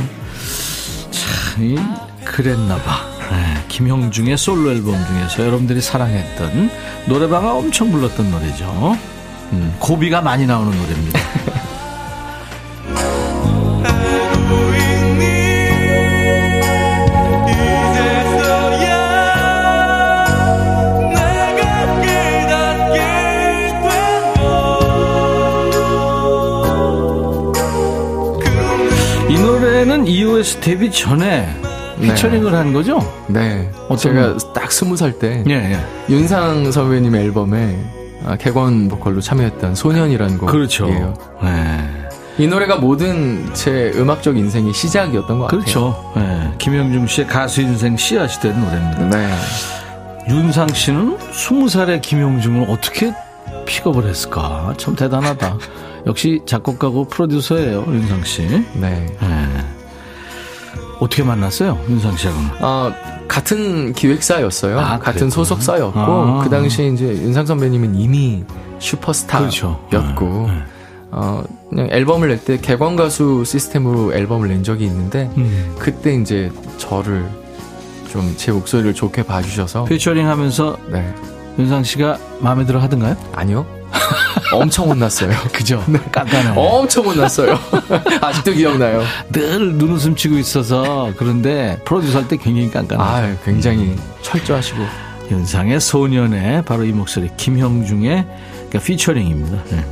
[1.12, 3.16] 참, 그랬나봐.
[3.32, 6.70] 네, 김형중의 솔로 앨범 중에서 여러분들이 사랑했던
[7.08, 8.98] 노래방아 엄청 불렀던 노래죠.
[9.54, 11.20] 음, 고비가 많이 나오는 노래입니다.
[30.06, 31.48] KBS 데뷔 전에
[31.98, 32.08] 네.
[32.08, 32.58] 피처링을 네.
[32.58, 33.00] 한 거죠?
[33.28, 33.70] 네.
[33.98, 35.80] 제가 딱 스무 살때 예, 예.
[36.10, 37.76] 윤상 선배님 앨범에
[38.24, 40.52] 아, 객원 보컬로 참여했던 소년이라는 곡이에요.
[40.52, 40.88] 그렇죠.
[41.44, 42.08] 네.
[42.38, 45.94] 이 노래가 모든 제 음악적 인생의 시작이었던 것 그렇죠.
[45.94, 46.14] 같아요.
[46.14, 46.44] 그렇죠.
[46.50, 46.54] 네.
[46.60, 49.10] 김형중 씨의 가수 인생 씨앗이 된 노래입니다.
[49.10, 49.36] 네.
[50.30, 53.14] 윤상 씨는 스무 살의 김형중을 어떻게
[53.66, 54.74] 픽업을 했을까?
[54.78, 55.58] 참 대단하다.
[56.06, 58.44] 역시 작곡가고 프로듀서예요, 윤상 씨.
[58.44, 58.64] 네.
[59.20, 59.75] 네.
[61.00, 62.50] 어떻게 만났어요, 윤상 씨하고는?
[62.62, 62.94] 아,
[63.28, 64.80] 같은 기획사였어요.
[64.80, 66.42] 아, 같은 소속사였고 아.
[66.44, 68.44] 그 당시 이제 윤상 선배님은 이미
[68.80, 70.48] 슈퍼스타였고 그렇죠.
[70.48, 70.64] 네.
[71.12, 75.76] 어, 그냥 앨범을 낼 때 개관 가수 시스템으로 앨범을 낸 적이 있는데 음.
[75.80, 77.26] 그때 이제 저를
[78.12, 81.14] 좀 제 목소리를 좋게 봐주셔서 피처링 하면서 네.
[81.60, 83.16] 윤상 씨가 마음에 들어 하던가요?
[83.34, 83.66] 아니요.
[84.54, 85.32] 엄청 혼났어요.
[85.54, 85.84] 그죠?
[85.88, 86.00] 네.
[86.12, 86.54] 깐깐해.
[86.56, 87.58] 엄청 혼났어요.
[88.22, 89.04] 아직도 기억나요.
[89.32, 93.08] 늘 눈웃음 치고 있어서 그런데 프로듀서 할 때 굉장히 깐깐해요.
[93.08, 94.00] 아, 굉장히 음.
[94.22, 94.80] 철저하시고.
[95.32, 98.26] 윤상의 소년의 바로 이 목소리 김형중의
[98.70, 99.64] 그러니까 피처링입니다.
[99.72, 99.86] 네.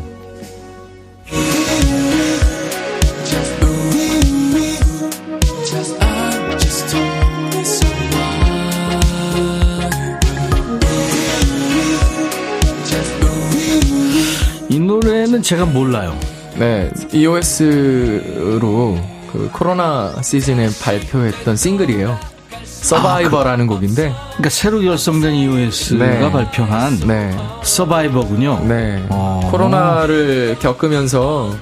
[15.44, 16.18] 제가 몰라요.
[16.56, 18.98] 네, EOS로
[19.32, 22.18] 그 코로나 시즌에 발표했던 싱글이에요.
[22.64, 24.14] 서바이버라는 아, 그, 곡인데.
[24.28, 26.32] 그러니까 새로 결성된 EOS가 네.
[26.32, 27.36] 발표한 네.
[27.62, 28.66] 서바이버군요.
[28.68, 29.06] 네.
[29.10, 29.42] 어.
[29.52, 31.54] 코로나를 겪으면서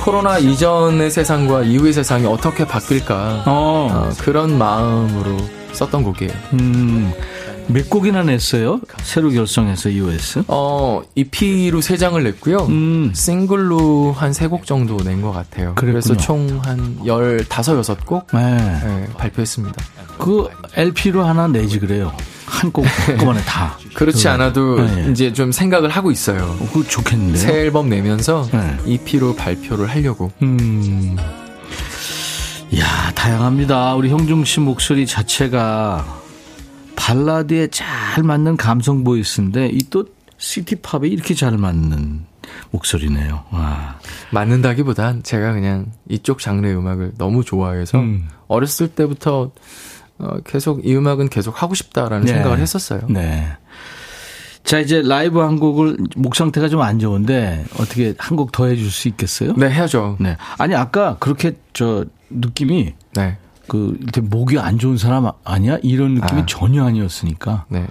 [0.00, 3.88] 코로나 이전의 세상과 이후의 세상이 어떻게 바뀔까 어.
[3.90, 5.38] 어, 그런 마음으로
[5.72, 6.32] 썼던 곡이에요.
[6.54, 7.12] 음.
[7.72, 8.80] 몇 곡이나 냈어요?
[9.02, 10.44] 새로 결성해서 EOS?
[10.48, 12.66] 어, EP로 3장을 냈고요.
[12.68, 13.12] 음.
[13.14, 15.74] 싱글로 한 3곡 정도 낸 것 같아요.
[15.74, 15.92] 그랬군요.
[15.92, 18.56] 그래서 총 한 15, 6곡 네.
[18.56, 19.82] 네, 발표했습니다.
[20.18, 22.12] 그 LP로 하나 내지 그래요.
[22.46, 23.78] 한곡 한꺼번에 다.
[23.94, 24.30] 그렇지 그거.
[24.30, 25.08] 않아도 네.
[25.10, 26.56] 이제 좀 생각을 하고 있어요.
[26.60, 27.38] 어, 그 좋겠는데.
[27.38, 28.76] 새 앨범 내면서 네.
[28.86, 30.32] EP로 발표를 하려고.
[30.42, 31.16] 음.
[32.78, 33.94] 야 다양합니다.
[33.94, 36.19] 우리 형중 씨 목소리 자체가
[36.96, 40.04] 발라드에 잘 맞는 감성 보이스인데 이 또
[40.38, 42.24] 시티팝에 이렇게 잘 맞는
[42.70, 43.44] 목소리네요.
[43.50, 43.98] 와.
[44.30, 48.28] 맞는다기보단 제가 그냥 이쪽 장르의 음악을 너무 좋아해서 음.
[48.48, 49.50] 어렸을 때부터
[50.18, 52.32] 어, 계속 이 음악은 계속 하고 싶다라는 네.
[52.32, 53.02] 생각을 했었어요.
[53.10, 53.46] 네.
[54.64, 58.90] 자, 이제 라이브 한 곡을 목 상태가 좀 안 좋은데 어떻게 한 곡 더 해줄
[58.90, 59.54] 수 있겠어요?
[59.56, 60.16] 네, 해야죠.
[60.20, 60.36] 네.
[60.58, 63.36] 아니, 아까 그렇게 저 느낌이 네.
[63.70, 65.78] 그 이렇게 목이 안 좋은 사람 아니야?
[65.84, 66.46] 이런 느낌이 아.
[66.46, 67.66] 전혀 아니었으니까.
[67.68, 67.86] 네.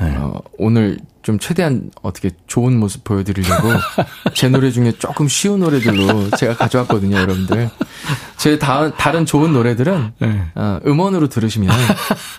[0.00, 0.16] 네.
[0.16, 3.68] 어, 오늘 좀 최대한 어떻게 좋은 모습 보여드리려고
[4.32, 7.68] 제 노래 중에 조금 쉬운 노래들로 제가 가져왔거든요, 여러분들.
[8.38, 10.46] 제 다, 다른 좋은 노래들은 네.
[10.54, 11.76] 어, 음원으로 들으시면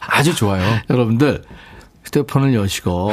[0.09, 0.79] 아주 좋아요.
[0.89, 1.43] 여러분들
[2.05, 3.11] 휴대폰을 여시고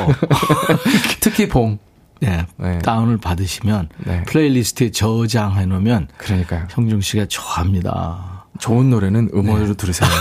[1.21, 1.79] 특히 봄.
[2.21, 2.79] 네, 네.
[2.79, 4.23] 다운을 받으시면 네.
[4.23, 6.67] playlist에 저장해 놓으면 그러니까요.
[6.71, 8.36] 형중 씨가 좋아합니다.
[8.59, 9.75] 좋은 노래는 음원으로 네.
[9.75, 10.09] 들으세요.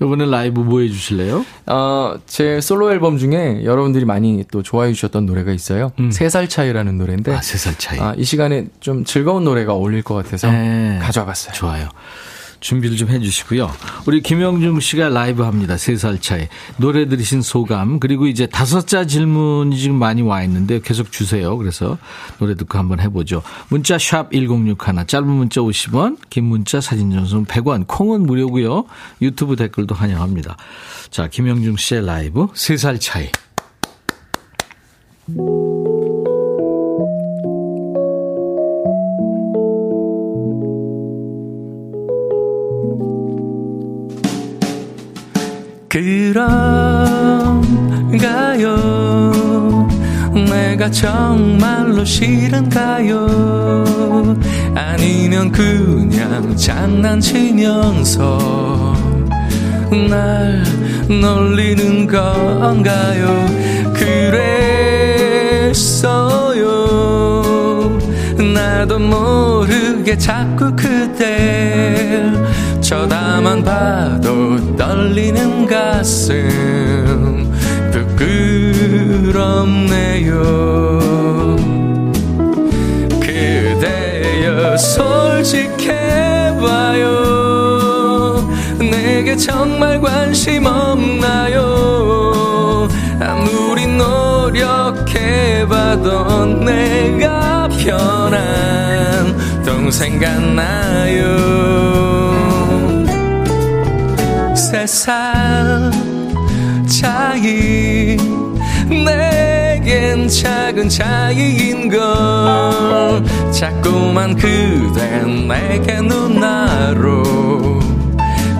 [0.00, 1.44] 이번에 라이브 뭐 해주실래요?
[1.66, 5.90] 어, 제 솔로 앨범 중에 여러분들이 많이 또 좋아해 주셨던 노래가 있어요.
[5.98, 6.10] 음.
[6.10, 7.34] 3살 차이라는 노래인데.
[7.34, 7.98] 아, 3살 차이.
[7.98, 10.98] 아, 이 시간에 좀 즐거운 노래가 어울릴 것 같아서 네.
[11.02, 11.52] 가져와 봤어요.
[11.52, 11.88] 좋아요.
[12.60, 13.70] 준비를 좀 해주시고요.
[14.06, 15.76] 우리 김영중 씨가 라이브 합니다.
[15.76, 16.48] 세살 차이.
[16.76, 21.56] 노래 들으신 소감, 그리고 이제 다섯 자 질문이 지금 많이 와 있는데 계속 주세요.
[21.56, 21.98] 그래서
[22.38, 23.42] 노래 듣고 한번 해보죠.
[23.68, 28.84] 문자 샵 1061, 짧은 문자 50원, 긴 문자 사진 전송 100원, 콩은 무료고요.
[29.22, 30.56] 유튜브 댓글도 환영합니다.
[31.10, 33.30] 자, 김영중 씨의 라이브, 세살 차이.
[45.88, 46.28] 그런가요?
[50.34, 53.26] 내가 정말로 싫은가요?
[54.74, 58.38] 아니면 그냥 장난치면서
[60.10, 60.62] 날
[61.08, 63.46] 놀리는 건가요?
[65.72, 66.28] 그랬어요.
[68.54, 72.34] 나도 모르게 자꾸 그댈
[72.88, 77.52] 쳐다만 봐도 떨리는 가슴
[77.92, 79.28] 부끄럽네요.
[83.20, 85.98] 그대여 솔직해봐요.
[88.80, 91.58] 내게 정말 관심 없나요?
[93.20, 95.26] 아무리 노력해봐도
[96.64, 102.17] 내가 편한 동생 같나요
[104.70, 105.90] 세살
[106.86, 108.18] 차이
[108.86, 111.98] 내겐 작은 차이인걸
[113.50, 117.22] 자꾸만 그댄 내게 누나로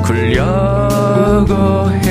[0.02, 2.07] 굴려고 해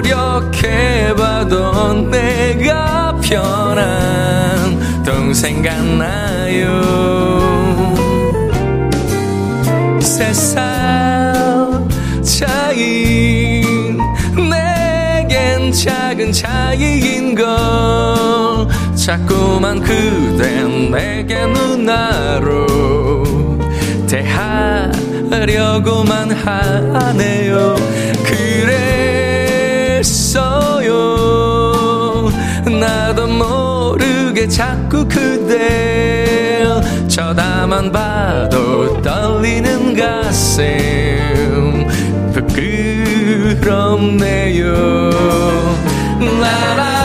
[0.00, 6.80] 노력해봐도 내가 편한 동생 같나요.
[10.00, 11.34] 세살
[12.22, 13.62] 차이
[14.36, 17.46] 내겐 작은 차이인 걸
[18.94, 22.66] 자꾸만 그댄 내게 누나로
[25.30, 27.76] 대하려고만 하네요.
[28.24, 28.50] 그
[30.00, 30.94] 랬어요.
[32.80, 36.64] 나도 모르게 자꾸 그대
[37.06, 40.64] 쳐다만 봐도 떨리는 가슴
[43.60, 44.30] 부끄럽네요.
[46.40, 46.99] 라라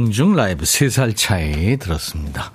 [0.00, 2.52] 김형중 라이브 3살 차이 들었습니다.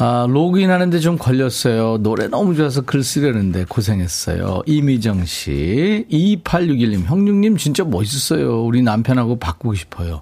[0.00, 1.98] 아, 로그인 하는데 좀 걸렸어요.
[1.98, 4.62] 노래 너무 좋아서 글 쓰려는데 고생했어요.
[4.64, 6.06] 이미정 씨.
[6.08, 8.62] 2861님, 형님님 진짜 멋있어요.
[8.62, 10.20] 우리 남편하고 바꾸고 싶어요.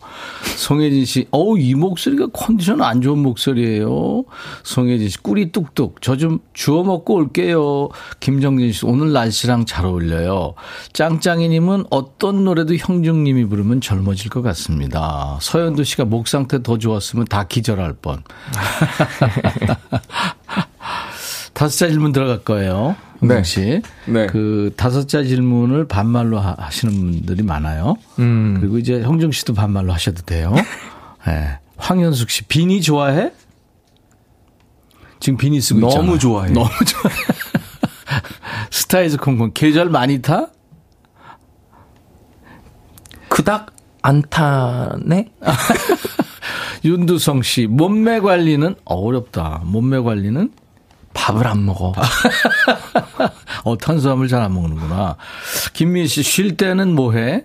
[0.57, 4.24] 송혜진 씨, 어우, 이 목소리가 컨디션 안 좋은 목소리예요.
[4.64, 6.01] 송혜진 씨, 꿀이 뚝뚝.
[6.01, 7.91] 저 좀 주워 먹고 올게요.
[8.20, 10.55] 김정진 씨, 오늘 날씨랑 잘 어울려요.
[10.95, 15.37] 짱짱이님은 어떤 노래도 형중님이 부르면 젊어질 것 같습니다.
[15.43, 18.22] 서현도 씨가 목 상태 더 좋았으면 다 기절할 뻔.
[21.55, 22.97] 다섯 자 질문 들어갈 거예요.
[23.21, 23.43] 네.
[23.43, 23.83] 씨.
[24.07, 24.27] 네.
[24.27, 27.97] 그 다섯 자 질문을 반말로 하시는 분들이 많아요.
[28.19, 28.59] 음.
[28.61, 30.55] 그리고 이제 형중 씨도 반말로 하셔도 돼요.
[31.27, 31.59] 네.
[31.79, 33.33] 황현숙 씨, 비니 좋아해?
[35.21, 36.03] 지금 비니 쓰고 있잖아.
[36.05, 36.53] 너무 좋아해.
[36.53, 37.17] 너무 좋아해.
[38.71, 40.49] 스타이즈 콩콩 계절 많이 타?
[43.29, 45.31] 그닥 안 타네?
[46.87, 49.62] 윤두성 씨, 몸매 관리는 어렵다.
[49.64, 50.53] 몸매 관리는
[51.14, 51.93] 밥을 안 먹어.
[53.64, 55.16] 어, 탄수화물 잘 안 먹는구나.
[55.72, 57.45] 김민 씨, 쉴 때는 뭐 해?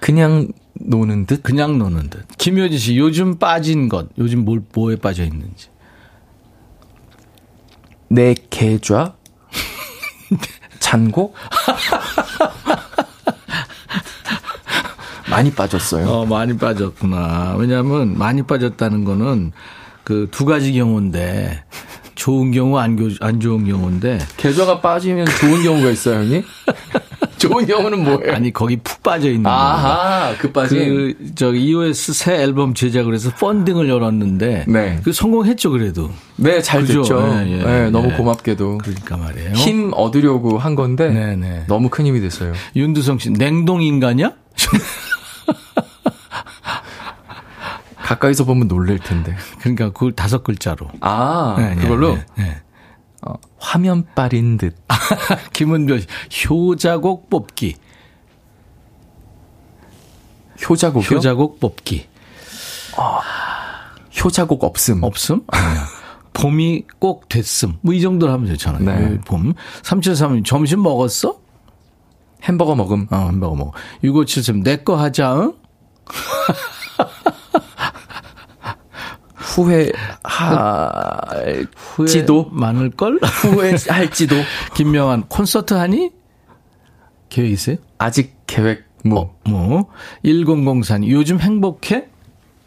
[0.00, 1.42] 그냥 노는 듯?
[1.42, 2.26] 그냥 노는 듯.
[2.38, 5.68] 김효진 씨, 요즘 빠진 것, 요즘 뭘, 뭐에 빠져 있는지.
[8.08, 9.16] 내 계좌?
[10.80, 11.34] 잔고?
[15.38, 16.06] 많이 빠졌어요.
[16.08, 17.54] 어, 많이 빠졌구나.
[17.58, 19.52] 왜냐하면 많이 빠졌다는 거는
[20.02, 21.64] 그 두 가지 경우인데
[22.14, 26.42] 좋은 경우 안, 교, 안 좋은 경우인데 계좌가 빠지면 좋은 경우가 있어요, 형님?
[27.38, 28.34] 좋은 경우는 뭐예요?
[28.34, 30.78] 아니 거기 푹 빠져 있는 아하, 그 빠진.
[30.78, 35.00] 그 저기 EOS 새 앨범 제작을 해서 펀딩을 열었는데 네.
[35.04, 36.10] 그 성공했죠 그래도.
[36.34, 37.02] 네, 잘 그죠?
[37.02, 37.26] 됐죠.
[37.28, 38.16] 네, 예, 네, 너무 예.
[38.16, 38.78] 고맙게도.
[38.78, 39.52] 그러니까 말이에요.
[39.52, 41.64] 힘 얻으려고 한 건데 네, 네.
[41.68, 42.54] 너무 큰 힘이 됐어요.
[42.74, 44.32] 윤두성 씨 냉동 인간이야?
[48.02, 49.36] 가까이서 보면 놀랄 텐데.
[49.60, 50.88] 그러니까 그걸 다섯 글자로.
[51.00, 52.14] 아, 네, 네 그걸로?
[52.14, 52.56] 네, 네.
[53.22, 54.76] 어, 화면빨인 듯.
[55.52, 56.02] 김은별
[56.48, 57.76] 효자곡 뽑기.
[60.68, 61.16] 효자곡이요?
[61.18, 62.08] 효자곡 뽑기.
[62.96, 63.18] 어,
[64.24, 65.04] 효자곡 없음.
[65.04, 65.42] 없음?
[66.32, 67.78] 봄이 꼭 됐음.
[67.82, 69.08] 뭐 이 정도로 하면 되잖아요.
[69.08, 69.20] 네.
[69.20, 69.52] 봄.
[69.82, 71.38] 3735님, 점심 먹었어?
[72.42, 73.06] 햄버거 먹음.
[73.10, 73.72] 어, 햄버거 먹어.
[74.02, 75.52] 6573, 내거 하자, 응?
[81.76, 83.18] 후회할지도 많을걸?
[83.22, 84.36] 후회할지도.
[84.74, 86.10] 김명환 콘서트 하니?
[87.28, 87.76] 계획 있어요?
[87.98, 89.36] 아직 계획 뭐.
[89.44, 89.90] 어, 뭐.
[90.24, 92.06] 1004님 요즘 행복해?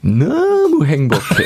[0.01, 1.45] 너무 행복해.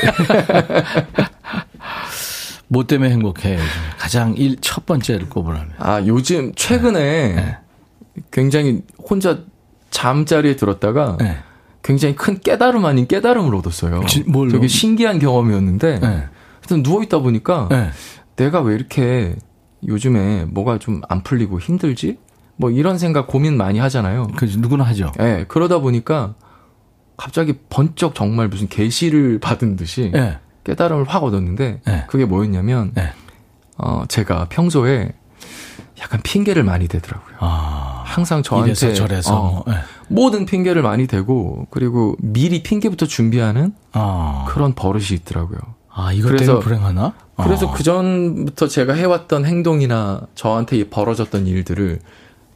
[2.68, 3.54] 뭐 때문에 행복해?
[3.54, 3.64] 요즘.
[3.98, 5.74] 가장 일, 첫 번째를 꼽으라면.
[5.78, 7.58] 아, 요즘 최근에 네.
[8.16, 8.22] 네.
[8.30, 9.40] 굉장히 혼자
[9.90, 11.36] 잠자리에 들었다가 네.
[11.82, 14.04] 굉장히 큰 깨달음 아닌 깨달음을 얻었어요.
[14.06, 14.50] 지, 뭘로?
[14.50, 16.06] 되게 신기한 경험이었는데 네.
[16.60, 17.90] 하여튼 누워 있다 보니까 네.
[18.36, 19.36] 내가 왜 이렇게
[19.86, 22.18] 요즘에 뭐가 좀 안 풀리고 힘들지?
[22.56, 24.28] 뭐 이런 생각 고민 많이 하잖아요.
[24.36, 25.12] 그 누구나 하죠.
[25.20, 25.22] 예.
[25.22, 26.34] 네, 그러다 보니까
[27.16, 30.38] 갑자기 번쩍 정말 무슨 계시를 받은 듯이 네.
[30.64, 32.04] 깨달음을 확 얻었는데 네.
[32.08, 33.12] 그게 뭐였냐면 네.
[33.78, 35.12] 어 제가 평소에
[36.00, 37.36] 약간 핑계를 많이 대더라고요.
[37.40, 39.74] 아, 항상 저한테 이래서 저래서 어, 네.
[40.08, 44.46] 모든 핑계를 많이 대고 그리고 미리 핑계부터 준비하는 아.
[44.48, 45.58] 그런 버릇이 있더라고요.
[45.92, 47.14] 아, 이것 그래서, 불행하나?
[47.36, 47.72] 그래서 아.
[47.72, 51.98] 그 전부터 제가 해왔던 행동이나 저한테 벌어졌던 일들을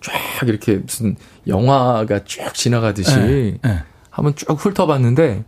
[0.02, 3.82] 쫙 이렇게 무슨 영화가 쭉 지나가듯이 네, 네.
[4.10, 5.44] 한번 쭉 훑어봤는데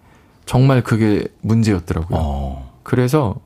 [0.46, 2.18] 정말 그게 문제였더라고요.
[2.20, 2.72] 어.
[2.82, 3.36] 그래서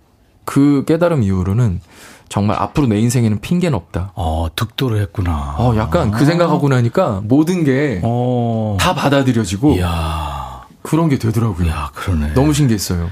[0.45, 1.81] 그 깨달음 이후로는
[2.29, 4.13] 정말 앞으로 내 인생에는 핑계는 없다.
[4.15, 5.55] 어, 득도를 했구나.
[5.59, 8.77] 어, 약간 그 생각하고 나니까 모든 게다 어.
[8.81, 10.67] 받아들여지고 이야.
[10.83, 11.69] 그런 게 되더라고요.
[11.69, 12.35] 야, 그러네.
[12.35, 13.11] 너무 신기했어요.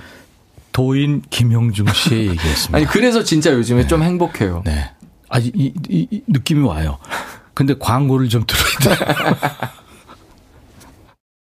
[0.73, 2.77] 도인 김형중 씨의 얘기였습니다.
[2.77, 3.87] 아니 그래서 진짜 요즘에 네.
[3.89, 4.63] 좀 행복해요.
[4.65, 4.91] 네.
[5.29, 6.99] 아, 이, 이, 이 느낌이 와요.
[7.55, 9.05] 근데 광고를 좀 들어야 돼.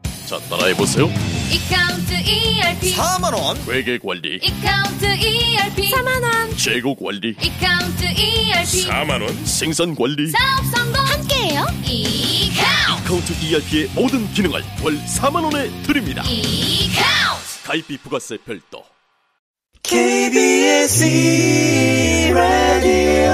[0.25, 1.05] 자, 따라해 보세요.
[1.51, 3.57] 이카운트 ERP 4만 원.
[3.69, 4.35] 회계 관리.
[4.41, 6.57] 이카운트 ERP 4만원.
[6.57, 7.35] 재고 관리.
[7.41, 9.45] 이카운트 ERP 4만원.
[9.45, 10.29] 생산 관리.
[10.29, 11.65] 사업 성공 함께해요.
[11.83, 13.03] 이카운트.
[13.03, 16.23] 이카운트 ERP의 모든 기능을 월 4만원에 드립니다.
[16.23, 17.63] 이카운트.
[17.65, 18.83] 가입비 부가세 별도.
[19.83, 21.03] KBS
[22.33, 23.31] 라디오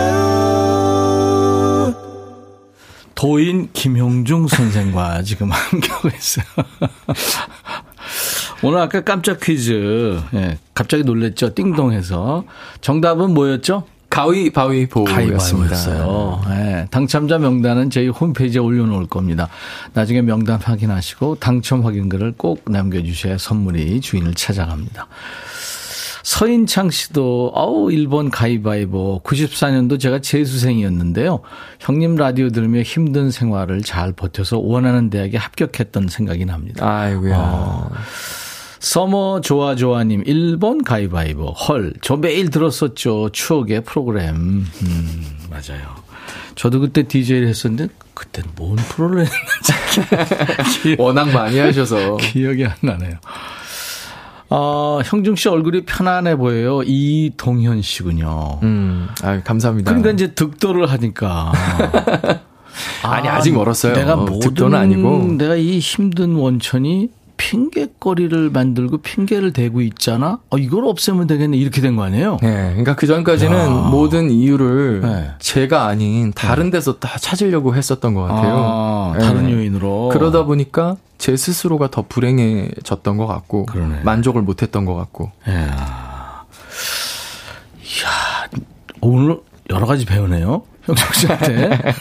[3.15, 6.45] 도인 김용중 선생과 지금 함께하고 있어요.
[8.63, 11.55] 오늘 아까 깜짝 퀴즈, 예, 갑자기 놀랬죠?
[11.55, 12.43] 띵동해서.
[12.81, 13.85] 정답은 뭐였죠?
[14.09, 15.75] 가위바위보였습니다.
[16.51, 19.47] 예, 당첨자 명단은 저희 홈페이지에 올려놓을 겁니다.
[19.93, 25.07] 나중에 명단 확인하시고 당첨 확인글을 꼭 남겨주셔야 선물이 주인을 찾아갑니다.
[26.23, 31.39] 서인창 씨도 아우 1번 가위바위보 94년도 제가 재수생이었는데요.
[31.79, 36.85] 형님 라디오 들으며 힘든 생활을 잘 버텨서 원하는 대학에 합격했던 생각이 납니다.
[36.87, 37.35] 아이고야.
[37.37, 37.89] 어.
[38.81, 45.83] 서머 좋아 좋아님 1번 가위바위보 헐 저 매일 들었었죠 추억의 프로그램 음 맞아요
[46.55, 53.15] 저도 그때 DJ를 했었는데 그때 뭔 프로를 했는지 워낙 많이 하셔서 기억이 안 나네요
[54.53, 56.81] 어, 형중 씨 얼굴이 편안해 보여요.
[56.83, 58.59] 이동현 씨군요.
[58.63, 59.89] 음, 아 감사합니다.
[59.91, 61.53] 그러니까 이제 득도를 하니까.
[63.01, 63.93] 아니, 아, 직 멀었어요.
[63.93, 65.35] 내가 모든, 득도는 아니고.
[65.37, 67.07] 내가 이 힘든 원천이
[67.41, 70.39] 핑계거리를 만들고 핑계를 대고 있잖아.
[70.51, 71.57] 어, 이걸 없애면 되겠네.
[71.57, 72.37] 이렇게 된 거 아니에요?
[72.41, 72.49] 네.
[72.69, 73.67] 그러니까 그 전까지는 야.
[73.89, 75.31] 모든 이유를 네.
[75.39, 76.71] 제가 아닌 다른 네.
[76.77, 78.55] 데서 다 찾으려고 했었던 것 같아요.
[78.55, 79.53] 아, 다른 네.
[79.53, 80.09] 요인으로.
[80.13, 84.01] 그러다 보니까 제 스스로가 더 불행해졌던 것 같고 그러네.
[84.03, 85.31] 만족을 못했던 것 같고.
[85.47, 86.45] 이야.
[87.83, 88.61] 이야,
[89.01, 89.39] 오늘
[89.69, 90.61] 여러 가지 배우네요.
[90.83, 91.69] 형석 씨한테.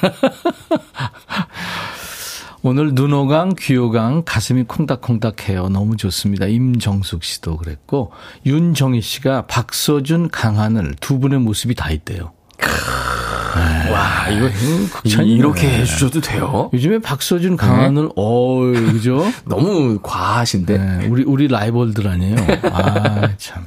[2.63, 5.71] 오늘 눈호강, 귀호강, 가슴이 콩닥콩닥해요.
[5.71, 6.47] 너무 좋습니다.
[6.47, 8.13] 임정숙 씨도 그랬고,
[8.45, 12.33] 윤정희 씨가 박서준, 강하늘 두 분의 모습이 다 있대요.
[12.59, 13.91] 네.
[13.91, 14.49] 와, 이거
[14.93, 16.69] 극찬이 이렇게 해주셔도 돼요?
[16.75, 18.09] 요즘에 박서준, 강하늘, 네.
[18.15, 18.61] 어
[18.93, 19.25] 그죠?
[19.47, 20.79] 너무 과하신데?
[20.79, 22.37] 네, 우리, 우리 라이벌들 아니에요?
[22.65, 23.65] 아, 참.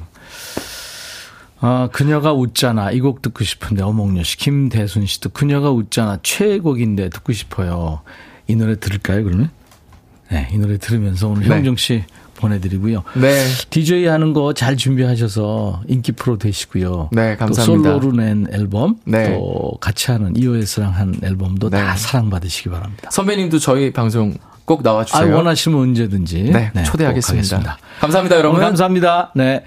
[1.59, 2.91] 아, 그녀가 웃잖아.
[2.91, 4.37] 이 곡 듣고 싶은데, 어몽여 씨.
[4.37, 6.19] 김대순 씨도 그녀가 웃잖아.
[6.21, 8.01] 최애곡인데 듣고 싶어요.
[8.47, 9.49] 이 노래 들을까요, 그러면?
[10.31, 11.55] 네, 이 노래 들으면서 오늘 네.
[11.55, 12.03] 형정 씨
[12.35, 13.03] 보내드리고요.
[13.15, 13.45] 네.
[13.69, 17.09] DJ 하는 거 잘 준비하셔서 인기 프로 되시고요.
[17.11, 17.89] 네, 감사합니다.
[17.89, 19.33] 또 솔로로 낸 앨범, 네.
[19.35, 21.77] 또 같이 하는 이오에스랑 한 앨범도 네.
[21.77, 23.09] 다 사랑받으시기 바랍니다.
[23.11, 24.33] 선배님도 저희 방송
[24.65, 25.33] 꼭 나와주세요.
[25.33, 26.43] 아, 원하시면 언제든지.
[26.43, 27.77] 네, 네 초대하겠습니다.
[27.99, 28.61] 감사합니다, 여러분.
[28.61, 29.31] 감사합니다.
[29.35, 29.63] 네.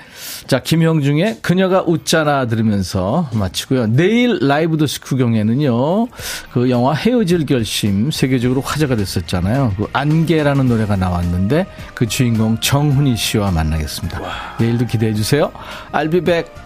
[0.47, 3.89] 자, 김형중의 그녀가 웃잖아 들으면서 마치고요.
[3.89, 6.07] 내일 라이브 도시 구경에는요,
[6.53, 9.75] 그 영화 헤어질 결심 세계적으로 화제가 됐었잖아요.
[9.77, 14.21] 그 안개라는 노래가 나왔는데 그 주인공 정훈이 씨와 만나겠습니다.
[14.21, 14.57] 와.
[14.59, 15.53] 내일도 기대해 주세요.
[15.93, 16.66] I'll be back.